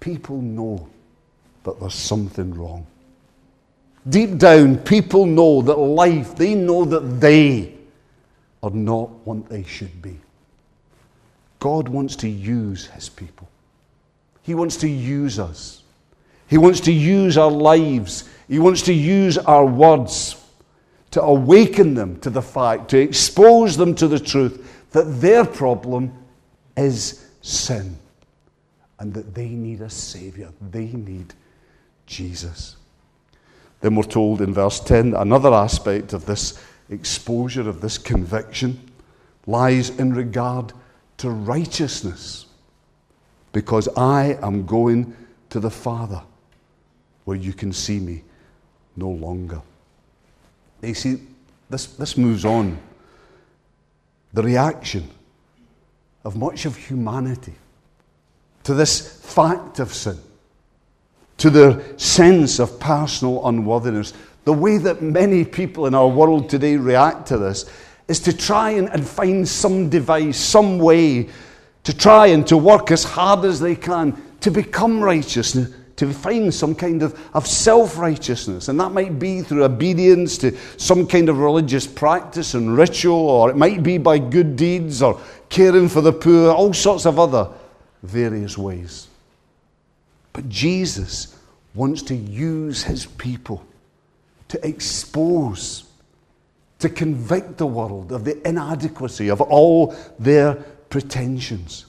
people 0.00 0.40
know 0.40 0.88
that 1.64 1.80
there's 1.80 1.94
something 1.94 2.54
wrong. 2.54 2.86
Deep 4.08 4.38
down, 4.38 4.78
people 4.78 5.26
know 5.26 5.60
that 5.62 5.76
life, 5.76 6.36
they 6.36 6.54
know 6.54 6.84
that 6.84 7.20
they 7.20 7.74
are 8.62 8.70
not 8.70 9.10
what 9.26 9.48
they 9.48 9.62
should 9.64 10.00
be. 10.00 10.18
God 11.58 11.88
wants 11.88 12.16
to 12.16 12.28
use 12.28 12.86
his 12.86 13.08
people. 13.08 13.48
He 14.42 14.54
wants 14.54 14.76
to 14.78 14.88
use 14.88 15.38
us. 15.38 15.82
He 16.46 16.56
wants 16.56 16.80
to 16.80 16.92
use 16.92 17.36
our 17.36 17.50
lives. 17.50 18.28
He 18.48 18.58
wants 18.58 18.82
to 18.82 18.94
use 18.94 19.36
our 19.36 19.66
words 19.66 20.36
to 21.10 21.22
awaken 21.22 21.94
them 21.94 22.18
to 22.20 22.30
the 22.30 22.42
fact, 22.42 22.88
to 22.90 22.98
expose 22.98 23.76
them 23.76 23.94
to 23.96 24.08
the 24.08 24.18
truth 24.18 24.88
that 24.92 25.20
their 25.20 25.44
problem 25.44 26.12
is 26.76 27.27
sin 27.48 27.98
and 28.98 29.14
that 29.14 29.34
they 29.34 29.48
need 29.48 29.80
a 29.80 29.90
Savior. 29.90 30.52
They 30.70 30.86
need 30.86 31.34
Jesus. 32.06 32.76
Then 33.80 33.94
we're 33.94 34.02
told 34.02 34.40
in 34.40 34.52
verse 34.52 34.80
10 34.80 35.14
another 35.14 35.52
aspect 35.54 36.12
of 36.12 36.26
this 36.26 36.62
exposure, 36.90 37.68
of 37.68 37.80
this 37.80 37.96
conviction, 37.96 38.90
lies 39.46 39.90
in 39.90 40.12
regard 40.12 40.72
to 41.18 41.30
righteousness. 41.30 42.46
Because 43.52 43.88
I 43.96 44.38
am 44.42 44.66
going 44.66 45.16
to 45.50 45.60
the 45.60 45.70
Father 45.70 46.22
where 47.24 47.36
you 47.36 47.52
can 47.52 47.72
see 47.72 47.98
me 47.98 48.24
no 48.96 49.08
longer. 49.08 49.62
You 50.82 50.94
see, 50.94 51.20
this, 51.70 51.86
this 51.86 52.16
moves 52.16 52.44
on. 52.44 52.78
The 54.32 54.42
reaction 54.42 55.08
of 56.28 56.36
much 56.36 56.66
of 56.66 56.76
humanity 56.76 57.54
to 58.62 58.74
this 58.74 59.18
fact 59.24 59.78
of 59.78 59.94
sin, 59.94 60.18
to 61.38 61.48
their 61.48 61.98
sense 61.98 62.58
of 62.58 62.78
personal 62.78 63.48
unworthiness. 63.48 64.12
The 64.44 64.52
way 64.52 64.76
that 64.76 65.00
many 65.00 65.42
people 65.46 65.86
in 65.86 65.94
our 65.94 66.06
world 66.06 66.50
today 66.50 66.76
react 66.76 67.28
to 67.28 67.38
this 67.38 67.64
is 68.08 68.20
to 68.20 68.36
try 68.36 68.72
and, 68.72 68.90
and 68.90 69.08
find 69.08 69.48
some 69.48 69.88
device, 69.88 70.36
some 70.38 70.78
way 70.78 71.30
to 71.84 71.96
try 71.96 72.26
and 72.26 72.46
to 72.46 72.58
work 72.58 72.90
as 72.90 73.04
hard 73.04 73.46
as 73.46 73.58
they 73.58 73.74
can 73.74 74.22
to 74.40 74.50
become 74.50 75.00
righteous, 75.00 75.56
to 75.98 76.12
find 76.12 76.54
some 76.54 76.74
kind 76.76 77.02
of, 77.02 77.18
of 77.34 77.46
self 77.46 77.98
righteousness. 77.98 78.68
And 78.68 78.78
that 78.80 78.92
might 78.92 79.18
be 79.18 79.42
through 79.42 79.64
obedience 79.64 80.38
to 80.38 80.56
some 80.76 81.06
kind 81.06 81.28
of 81.28 81.38
religious 81.38 81.86
practice 81.86 82.54
and 82.54 82.76
ritual, 82.76 83.28
or 83.28 83.50
it 83.50 83.56
might 83.56 83.82
be 83.82 83.98
by 83.98 84.18
good 84.18 84.56
deeds 84.56 85.02
or 85.02 85.20
caring 85.48 85.88
for 85.88 86.00
the 86.00 86.12
poor, 86.12 86.52
all 86.52 86.72
sorts 86.72 87.04
of 87.04 87.18
other 87.18 87.48
various 88.02 88.56
ways. 88.56 89.08
But 90.32 90.48
Jesus 90.48 91.36
wants 91.74 92.02
to 92.02 92.14
use 92.14 92.84
his 92.84 93.06
people 93.06 93.64
to 94.48 94.66
expose, 94.66 95.84
to 96.78 96.88
convict 96.88 97.58
the 97.58 97.66
world 97.66 98.12
of 98.12 98.24
the 98.24 98.46
inadequacy 98.46 99.30
of 99.30 99.40
all 99.40 99.96
their 100.18 100.54
pretensions. 100.90 101.86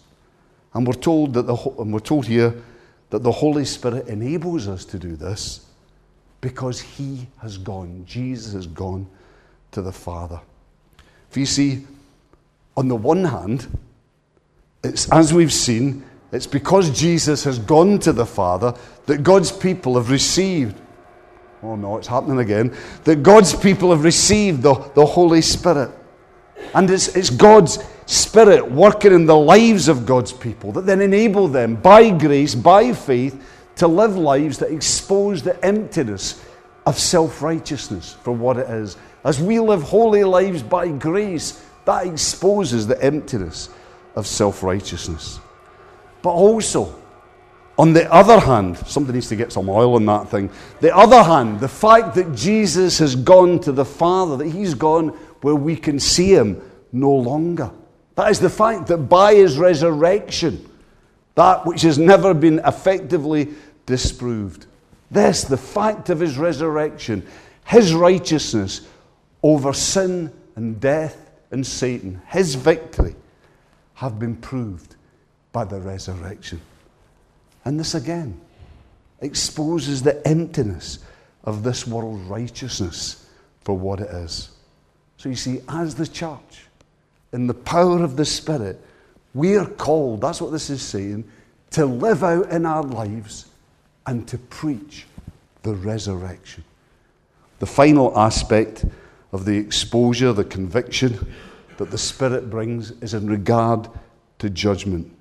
And 0.74 0.88
we're 0.88 0.94
told 0.94 1.34
that 1.36 1.44
the 1.44 1.56
and 1.78 1.94
we're 1.94 2.00
told 2.00 2.26
here 2.26 2.56
that 3.10 3.24
the 3.24 3.32
Holy 3.32 3.66
Spirit 3.66 4.08
enables 4.08 4.68
us 4.68 4.86
to 4.86 5.00
do 5.00 5.16
this 5.16 5.66
because 6.42 6.80
he 6.80 7.28
has 7.42 7.58
gone. 7.58 8.04
Jesus 8.06 8.54
has 8.54 8.68
gone 8.68 9.08
to 9.72 9.82
the 9.82 9.92
Father. 9.92 10.40
If 11.30 11.38
you 11.38 11.46
see, 11.46 11.86
on 12.78 12.88
the 12.88 12.96
one 12.96 13.26
hand, 13.26 13.68
it's 14.84 15.12
as 15.12 15.34
we've 15.34 15.54
seen, 15.54 16.04
it's 16.32 16.48
because 16.48 16.90
Jesus 16.98 17.44
has 17.44 17.60
gone 17.60 18.00
to 18.00 18.14
the 18.14 18.26
Father 18.26 18.74
that 19.08 19.24
God's 19.24 19.52
people 19.52 19.96
have 19.96 20.10
received. 20.10 20.80
Oh 21.62 21.76
no, 21.76 21.98
it's 21.98 22.08
happening 22.08 22.40
again. 22.40 22.76
That 23.04 23.24
God's 23.24 23.54
people 23.54 23.92
have 23.92 24.04
received 24.04 24.62
the, 24.62 24.74
the 24.96 25.06
Holy 25.06 25.42
Spirit. 25.42 25.90
And 26.74 26.90
it's, 26.90 27.16
it's 27.16 27.30
God's 27.30 27.80
Spirit 28.10 28.72
working 28.72 29.14
in 29.14 29.28
the 29.28 29.38
lives 29.38 29.88
of 29.88 30.04
God's 30.04 30.34
people 30.34 30.72
that 30.72 30.88
then 30.88 31.00
enable 31.00 31.48
them, 31.48 31.76
by 31.76 32.10
grace, 32.10 32.56
by 32.56 32.92
faith, 32.92 33.40
to 33.76 33.88
live 33.88 34.18
lives 34.18 34.58
that 34.58 34.72
expose 34.72 35.44
the 35.44 35.64
emptiness 35.64 36.44
of 36.88 36.98
self 36.98 37.44
righteousness 37.44 38.18
for 38.24 38.32
what 38.32 38.58
it 38.58 38.68
is. 38.68 38.98
As 39.24 39.40
we 39.40 39.60
live 39.60 39.84
holy 39.84 40.24
lives 40.24 40.64
by 40.64 40.88
grace, 40.88 41.64
that 41.86 42.08
exposes 42.08 42.88
the 42.88 43.00
emptiness 43.00 43.70
of 44.16 44.26
self 44.26 44.64
righteousness. 44.64 45.40
But 46.24 46.32
also, 46.32 47.00
on 47.78 47.94
the 47.94 48.12
other 48.12 48.40
hand, 48.40 48.78
somebody 48.88 49.18
needs 49.18 49.30
to 49.30 49.36
get 49.36 49.54
some 49.54 49.70
oil 49.70 49.94
on 49.94 50.08
that 50.08 50.30
thing. 50.30 50.50
The 50.82 50.98
other 50.98 51.22
hand, 51.22 51.60
the 51.60 51.68
fact 51.68 52.16
that 52.16 52.34
Jesus 52.34 52.98
has 52.98 53.16
gone 53.16 53.60
to 53.60 53.72
the 53.72 53.86
Father, 53.86 54.36
that 54.38 54.48
he's 54.50 54.74
gone 54.74 55.10
where 55.42 55.54
we 55.54 55.76
can 55.76 56.00
see 56.00 56.34
him 56.34 56.60
no 56.92 57.12
longer. 57.12 57.70
That 58.20 58.32
is 58.32 58.42
the 58.42 58.50
fact 58.50 58.88
that 58.88 58.98
by 58.98 59.36
his 59.36 59.58
resurrection, 59.58 60.70
that 61.36 61.66
which 61.66 61.84
has 61.84 61.98
never 61.98 62.34
been 62.34 62.60
effectively 62.66 63.54
disproved, 63.86 64.66
this, 65.10 65.46
the 65.46 65.56
fact 65.56 66.10
of 66.10 66.20
his 66.20 66.38
resurrection, 66.38 67.26
his 67.66 67.94
righteousness 67.94 68.82
over 69.42 69.72
sin 69.72 70.34
and 70.58 70.82
death 70.82 71.32
and 71.52 71.66
Satan, 71.66 72.22
his 72.28 72.56
victory, 72.56 73.16
have 73.94 74.20
been 74.20 74.36
proved 74.36 74.98
by 75.54 75.64
the 75.64 75.80
resurrection. 75.80 76.60
And 77.64 77.80
this 77.80 77.96
again 77.96 78.38
exposes 79.22 80.04
the 80.04 80.28
emptiness 80.28 81.00
of 81.46 81.64
this 81.64 81.88
world's 81.88 82.24
righteousness 82.24 83.30
for 83.62 83.78
what 83.78 84.02
it 84.02 84.10
is. 84.10 84.50
So 85.16 85.30
you 85.30 85.36
see, 85.36 85.62
as 85.70 85.96
the 85.96 86.06
church, 86.06 86.66
in 87.32 87.48
the 87.48 87.54
power 87.54 88.04
of 88.04 88.16
the 88.16 88.26
Spirit, 88.26 88.84
we 89.34 89.56
are 89.56 89.66
called, 89.68 90.22
that's 90.22 90.42
what 90.42 90.52
this 90.52 90.70
is 90.70 90.82
saying, 90.82 91.30
to 91.72 91.86
live 91.86 92.24
out 92.24 92.50
in 92.50 92.66
our 92.66 92.84
lives 92.84 93.46
and 94.08 94.28
to 94.28 94.38
preach 94.38 95.06
the 95.62 95.74
resurrection. 95.74 96.64
The 97.60 97.68
final 97.68 98.18
aspect 98.18 98.86
of 99.32 99.46
the 99.46 99.58
exposure, 99.58 100.34
the 100.34 100.46
conviction 100.46 101.32
that 101.78 101.92
the 101.92 101.98
Spirit 101.98 102.50
brings 102.50 102.92
is 103.02 103.14
in 103.14 103.30
regard 103.30 103.88
to 104.40 104.50
judgment. 104.50 105.16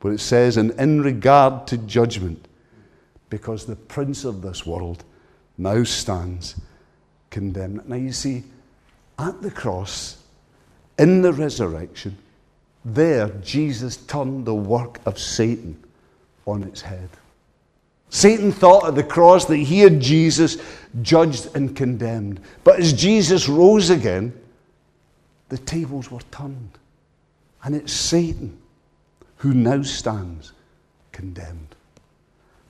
But 0.00 0.10
it 0.10 0.20
says, 0.20 0.56
and 0.56 0.72
in 0.72 1.02
regard 1.02 1.66
to 1.68 1.78
judgment, 1.78 2.48
because 3.30 3.66
the 3.66 3.76
prince 3.76 4.24
of 4.24 4.42
this 4.42 4.66
world 4.66 5.04
now 5.56 5.84
stands 5.84 6.60
condemned. 7.30 7.88
Now 7.88 7.96
you 7.96 8.12
see, 8.12 8.44
at 9.18 9.40
the 9.42 9.50
cross, 9.50 10.23
in 10.98 11.22
the 11.22 11.32
resurrection, 11.32 12.16
there 12.84 13.28
Jesus 13.42 13.96
turned 13.96 14.44
the 14.44 14.54
work 14.54 15.00
of 15.06 15.18
Satan 15.18 15.82
on 16.46 16.62
its 16.62 16.82
head. 16.82 17.08
Satan 18.10 18.52
thought 18.52 18.86
at 18.86 18.94
the 18.94 19.02
cross 19.02 19.46
that 19.46 19.56
he 19.56 19.80
had 19.80 20.00
Jesus 20.00 20.58
judged 21.02 21.48
and 21.56 21.74
condemned. 21.74 22.40
But 22.62 22.78
as 22.78 22.92
Jesus 22.92 23.48
rose 23.48 23.90
again, 23.90 24.32
the 25.48 25.58
tables 25.58 26.10
were 26.10 26.20
turned. 26.30 26.78
And 27.64 27.74
it's 27.74 27.92
Satan 27.92 28.58
who 29.38 29.52
now 29.52 29.82
stands 29.82 30.52
condemned. 31.10 31.74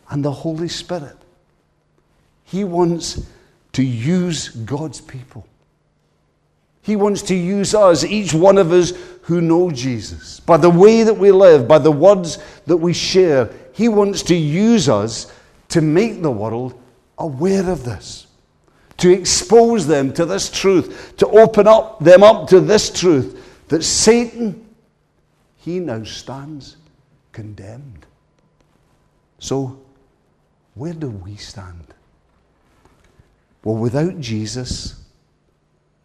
And 0.09 0.25
the 0.25 0.33
Holy 0.33 0.69
Spirit, 0.69 1.17
he 2.45 2.65
wants 2.65 3.27
to 3.73 3.83
use 3.83 4.49
God's 4.49 5.01
people 5.01 5.47
he 6.85 6.97
wants 6.97 7.23
to 7.23 7.35
use 7.35 7.75
us, 7.75 8.05
each 8.05 8.35
one 8.35 8.59
of 8.59 8.71
us 8.71 8.93
who 9.23 9.41
know 9.41 9.71
Jesus, 9.71 10.39
by 10.41 10.59
the 10.59 10.69
way 10.69 11.03
that 11.03 11.15
we 11.15 11.33
live, 11.33 11.67
by 11.67 11.79
the 11.79 11.91
words 11.91 12.39
that 12.67 12.77
we 12.77 12.93
share. 12.93 13.51
He 13.73 13.89
wants 13.89 14.23
to 14.25 14.35
use 14.35 14.87
us 14.87 15.33
to 15.71 15.81
make 15.81 16.21
the 16.21 16.31
world 16.31 16.79
aware 17.17 17.71
of 17.71 17.85
this, 17.85 18.27
to 18.99 19.11
expose 19.11 19.87
them 19.87 20.13
to 20.13 20.27
this 20.27 20.51
truth, 20.51 21.15
to 21.17 21.27
open 21.29 21.67
up 21.67 22.01
them 22.01 22.23
up 22.23 22.49
to 22.49 22.61
this 22.61 22.91
truth 22.91 23.65
that 23.69 23.83
Satan, 23.83 24.69
he 25.57 25.81
now 25.81 26.05
stands 26.05 26.77
condemned. 27.33 28.05
So, 29.39 29.81
where 30.75 30.93
do 30.93 31.09
we 31.09 31.37
stand? 31.37 31.95
Well, 33.63 33.77
without 33.77 34.21
Jesus, 34.21 35.03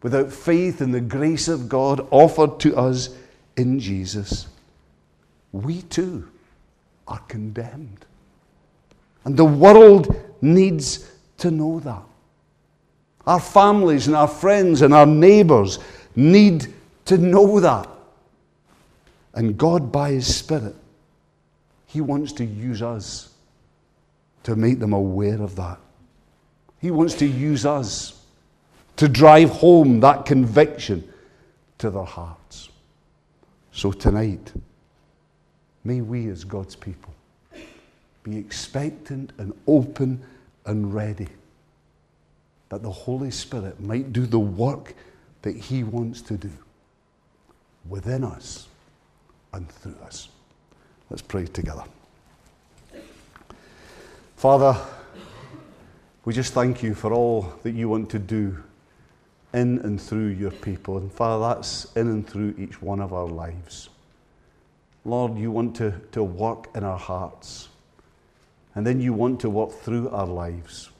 without 0.02 0.32
faith 0.32 0.80
in 0.80 0.92
the 0.92 1.00
grace 1.00 1.48
of 1.48 1.68
God 1.68 2.06
offered 2.10 2.58
to 2.60 2.76
us 2.76 3.10
in 3.56 3.78
Jesus, 3.78 4.48
we 5.52 5.82
too 5.82 6.28
are 7.06 7.20
condemned. 7.20 8.06
And 9.24 9.36
the 9.36 9.44
world 9.44 10.14
needs 10.40 11.10
to 11.38 11.50
know 11.50 11.80
that. 11.80 12.02
Our 13.26 13.40
families 13.40 14.06
and 14.06 14.16
our 14.16 14.28
friends 14.28 14.82
and 14.82 14.94
our 14.94 15.06
neighbours 15.06 15.78
need 16.16 16.72
to 17.04 17.18
know 17.18 17.60
that. 17.60 17.88
And 19.34 19.56
God, 19.58 19.92
by 19.92 20.12
His 20.12 20.34
Spirit, 20.34 20.74
He 21.86 22.00
wants 22.00 22.32
to 22.32 22.44
use 22.44 22.82
us 22.82 23.34
to 24.44 24.56
make 24.56 24.78
them 24.78 24.92
aware 24.92 25.40
of 25.40 25.56
that. 25.56 25.78
He 26.80 26.90
wants 26.90 27.14
to 27.14 27.26
use 27.26 27.66
us 27.66 28.19
to 28.96 29.08
drive 29.08 29.50
home 29.50 30.00
that 30.00 30.26
conviction 30.26 31.06
to 31.78 31.90
their 31.90 32.04
hearts. 32.04 32.68
So 33.72 33.92
tonight, 33.92 34.52
may 35.84 36.00
we 36.00 36.28
as 36.28 36.44
God's 36.44 36.76
people 36.76 37.14
be 38.22 38.36
expectant 38.36 39.32
and 39.38 39.54
open 39.66 40.22
and 40.66 40.92
ready 40.92 41.28
that 42.68 42.82
the 42.82 42.90
Holy 42.90 43.30
Spirit 43.30 43.80
might 43.80 44.12
do 44.12 44.26
the 44.26 44.38
work 44.38 44.94
that 45.42 45.56
He 45.56 45.82
wants 45.82 46.22
to 46.22 46.36
do 46.36 46.50
within 47.88 48.24
us 48.24 48.68
and 49.52 49.68
through 49.68 49.96
us. 50.04 50.28
Let's 51.08 51.22
pray 51.22 51.46
together. 51.46 51.84
Father, 54.36 54.76
we 56.24 56.32
just 56.32 56.52
thank 56.52 56.82
you 56.82 56.94
for 56.94 57.12
all 57.12 57.52
that 57.62 57.72
you 57.72 57.88
want 57.88 58.10
to 58.10 58.18
do 58.18 58.56
in 59.52 59.78
and 59.80 60.00
through 60.00 60.28
your 60.28 60.50
people. 60.50 60.98
And 60.98 61.12
Father, 61.12 61.54
that's 61.54 61.86
in 61.96 62.08
and 62.08 62.28
through 62.28 62.54
each 62.58 62.80
one 62.80 63.00
of 63.00 63.12
our 63.12 63.26
lives. 63.26 63.88
Lord, 65.04 65.38
you 65.38 65.50
want 65.50 65.76
to, 65.76 65.94
to 66.12 66.22
work 66.22 66.68
in 66.74 66.84
our 66.84 66.98
hearts. 66.98 67.68
And 68.74 68.86
then 68.86 69.00
you 69.00 69.12
want 69.12 69.40
to 69.40 69.50
work 69.50 69.72
through 69.72 70.10
our 70.10 70.26
lives. 70.26 70.90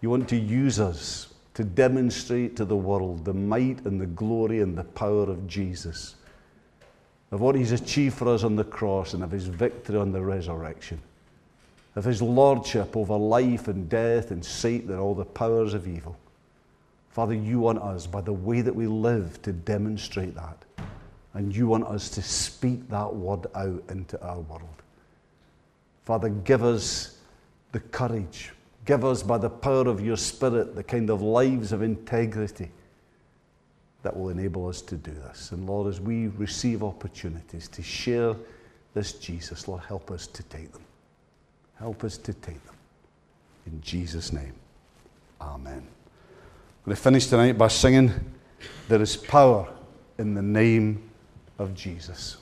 You 0.00 0.10
want 0.10 0.28
to 0.30 0.36
use 0.36 0.80
us 0.80 1.32
to 1.54 1.64
demonstrate 1.64 2.56
to 2.56 2.64
the 2.64 2.76
world 2.76 3.24
the 3.24 3.32
might 3.32 3.84
and 3.84 4.00
the 4.00 4.06
glory 4.06 4.60
and 4.60 4.76
the 4.76 4.84
power 4.84 5.22
of 5.22 5.46
Jesus, 5.46 6.16
of 7.30 7.40
what 7.40 7.54
he's 7.54 7.72
achieved 7.72 8.16
for 8.16 8.28
us 8.28 8.44
on 8.44 8.56
the 8.56 8.64
cross 8.64 9.14
and 9.14 9.22
of 9.22 9.30
his 9.30 9.46
victory 9.46 9.96
on 9.96 10.12
the 10.12 10.20
resurrection, 10.20 11.00
of 11.96 12.04
his 12.04 12.20
lordship 12.20 12.96
over 12.96 13.16
life 13.16 13.68
and 13.68 13.88
death 13.88 14.30
and 14.30 14.44
Satan 14.44 14.90
and 14.90 14.98
all 14.98 15.14
the 15.14 15.24
powers 15.24 15.74
of 15.74 15.86
evil. 15.86 16.16
Father, 17.14 17.34
you 17.34 17.60
want 17.60 17.78
us, 17.78 18.08
by 18.08 18.20
the 18.20 18.32
way 18.32 18.60
that 18.60 18.74
we 18.74 18.88
live, 18.88 19.40
to 19.42 19.52
demonstrate 19.52 20.34
that. 20.34 20.64
And 21.34 21.54
you 21.54 21.68
want 21.68 21.84
us 21.84 22.10
to 22.10 22.22
speak 22.22 22.88
that 22.88 23.14
word 23.14 23.46
out 23.54 23.84
into 23.88 24.20
our 24.20 24.40
world. 24.40 24.82
Father, 26.04 26.28
give 26.28 26.64
us 26.64 27.18
the 27.70 27.78
courage. 27.78 28.50
Give 28.84 29.04
us, 29.04 29.22
by 29.22 29.38
the 29.38 29.48
power 29.48 29.86
of 29.86 30.04
your 30.04 30.16
Spirit, 30.16 30.74
the 30.74 30.82
kind 30.82 31.08
of 31.08 31.22
lives 31.22 31.70
of 31.70 31.82
integrity 31.82 32.72
that 34.02 34.16
will 34.16 34.30
enable 34.30 34.66
us 34.66 34.82
to 34.82 34.96
do 34.96 35.12
this. 35.12 35.52
And 35.52 35.68
Lord, 35.68 35.86
as 35.86 36.00
we 36.00 36.26
receive 36.26 36.82
opportunities 36.82 37.68
to 37.68 37.82
share 37.82 38.34
this 38.92 39.12
Jesus, 39.12 39.68
Lord, 39.68 39.82
help 39.84 40.10
us 40.10 40.26
to 40.26 40.42
take 40.42 40.72
them. 40.72 40.82
Help 41.76 42.02
us 42.02 42.18
to 42.18 42.34
take 42.34 42.64
them. 42.66 42.74
In 43.66 43.80
Jesus' 43.80 44.32
name, 44.32 44.54
amen. 45.40 45.86
Going 46.84 46.96
to 46.96 47.02
finish 47.02 47.28
tonight 47.28 47.56
by 47.56 47.68
singing, 47.68 48.12
There 48.88 49.00
is 49.00 49.16
power 49.16 49.66
in 50.18 50.34
the 50.34 50.42
name 50.42 51.10
of 51.58 51.74
Jesus. 51.74 52.36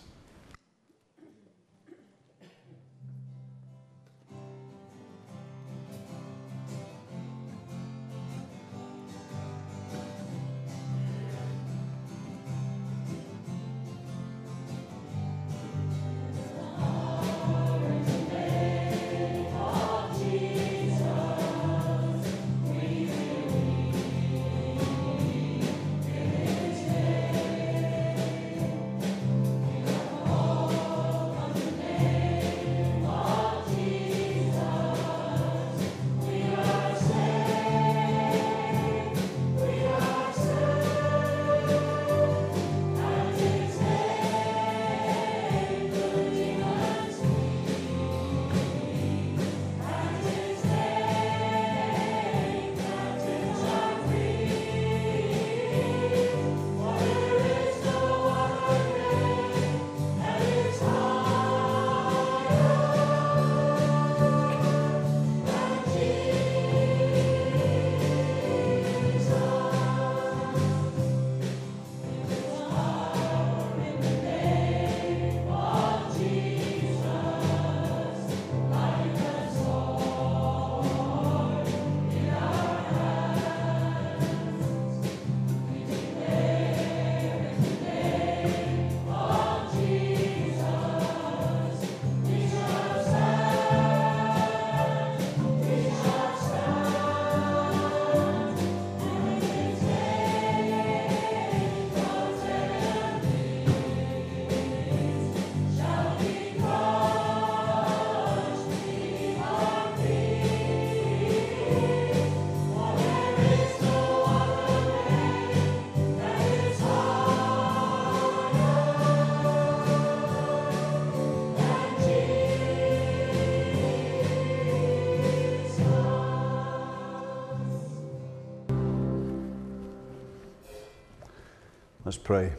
Pray. 132.24 132.52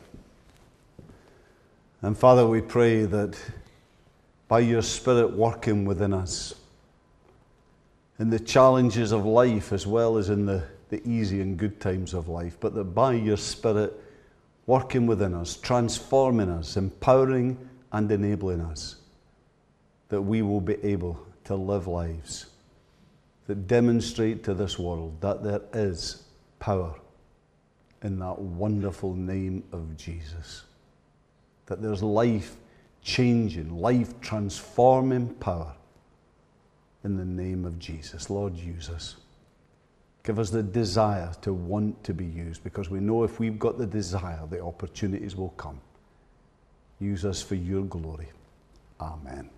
And 2.02 2.18
Father, 2.18 2.46
we 2.46 2.62
pray 2.62 3.06
that 3.06 3.38
by 4.48 4.60
your 4.60 4.82
Spirit 4.82 5.32
working 5.32 5.86
within 5.86 6.14
us, 6.14 6.54
in 8.20 8.30
the 8.30 8.40
challenges 8.40 9.12
of 9.12 9.26
life 9.26 9.72
as 9.72 9.88
well 9.88 10.18
as 10.18 10.30
in 10.30 10.46
the, 10.46 10.64
the 10.90 11.06
easy 11.08 11.42
and 11.42 11.58
good 11.58 11.80
times 11.80 12.14
of 12.14 12.28
life, 12.28 12.58
but 12.60 12.76
that 12.76 12.84
by 12.86 13.14
your 13.14 13.38
Spirit 13.38 13.94
working 14.66 15.08
within 15.08 15.34
us, 15.34 15.58
transforming 15.58 16.50
us, 16.50 16.78
empowering 16.78 17.58
and 17.92 18.12
enabling 18.12 18.62
us, 18.62 18.98
that 20.10 20.22
we 20.22 20.42
will 20.42 20.62
be 20.62 20.76
able 20.84 21.18
to 21.46 21.56
live 21.56 21.88
lives 21.88 22.48
that 23.48 23.68
demonstrate 23.68 24.44
to 24.44 24.54
this 24.54 24.80
world 24.80 25.20
that 25.22 25.44
there 25.44 25.62
is 25.74 26.24
power 26.60 26.96
in 28.04 28.20
that 28.20 28.38
wonderful 28.38 29.14
name 29.14 29.64
of 29.72 29.98
Jesus. 29.98 30.64
That 31.66 31.82
there's 31.82 32.04
life 32.04 32.58
changing, 33.02 33.80
life 33.80 34.20
transforming 34.22 35.30
power 35.36 35.74
in 37.04 37.18
the 37.18 37.26
name 37.26 37.66
of 37.66 37.80
Jesus. 37.80 38.30
Lord, 38.30 38.56
use 38.56 38.90
us. 38.90 39.16
Give 40.24 40.40
us 40.40 40.50
the 40.50 40.64
desire 40.64 41.32
to 41.42 41.54
want 41.54 42.02
to 42.06 42.14
be 42.14 42.26
used 42.26 42.64
because 42.64 42.90
we 42.90 43.00
know 43.00 43.24
if 43.24 43.40
we've 43.40 43.60
got 43.60 43.78
the 43.78 43.86
desire, 43.86 44.40
the 44.50 44.64
opportunities 44.64 45.36
will 45.36 45.50
come. 45.50 45.82
Use 47.00 47.26
us 47.26 47.42
for 47.42 47.56
your 47.56 47.84
glory. 47.84 48.30
Amen. 49.02 49.50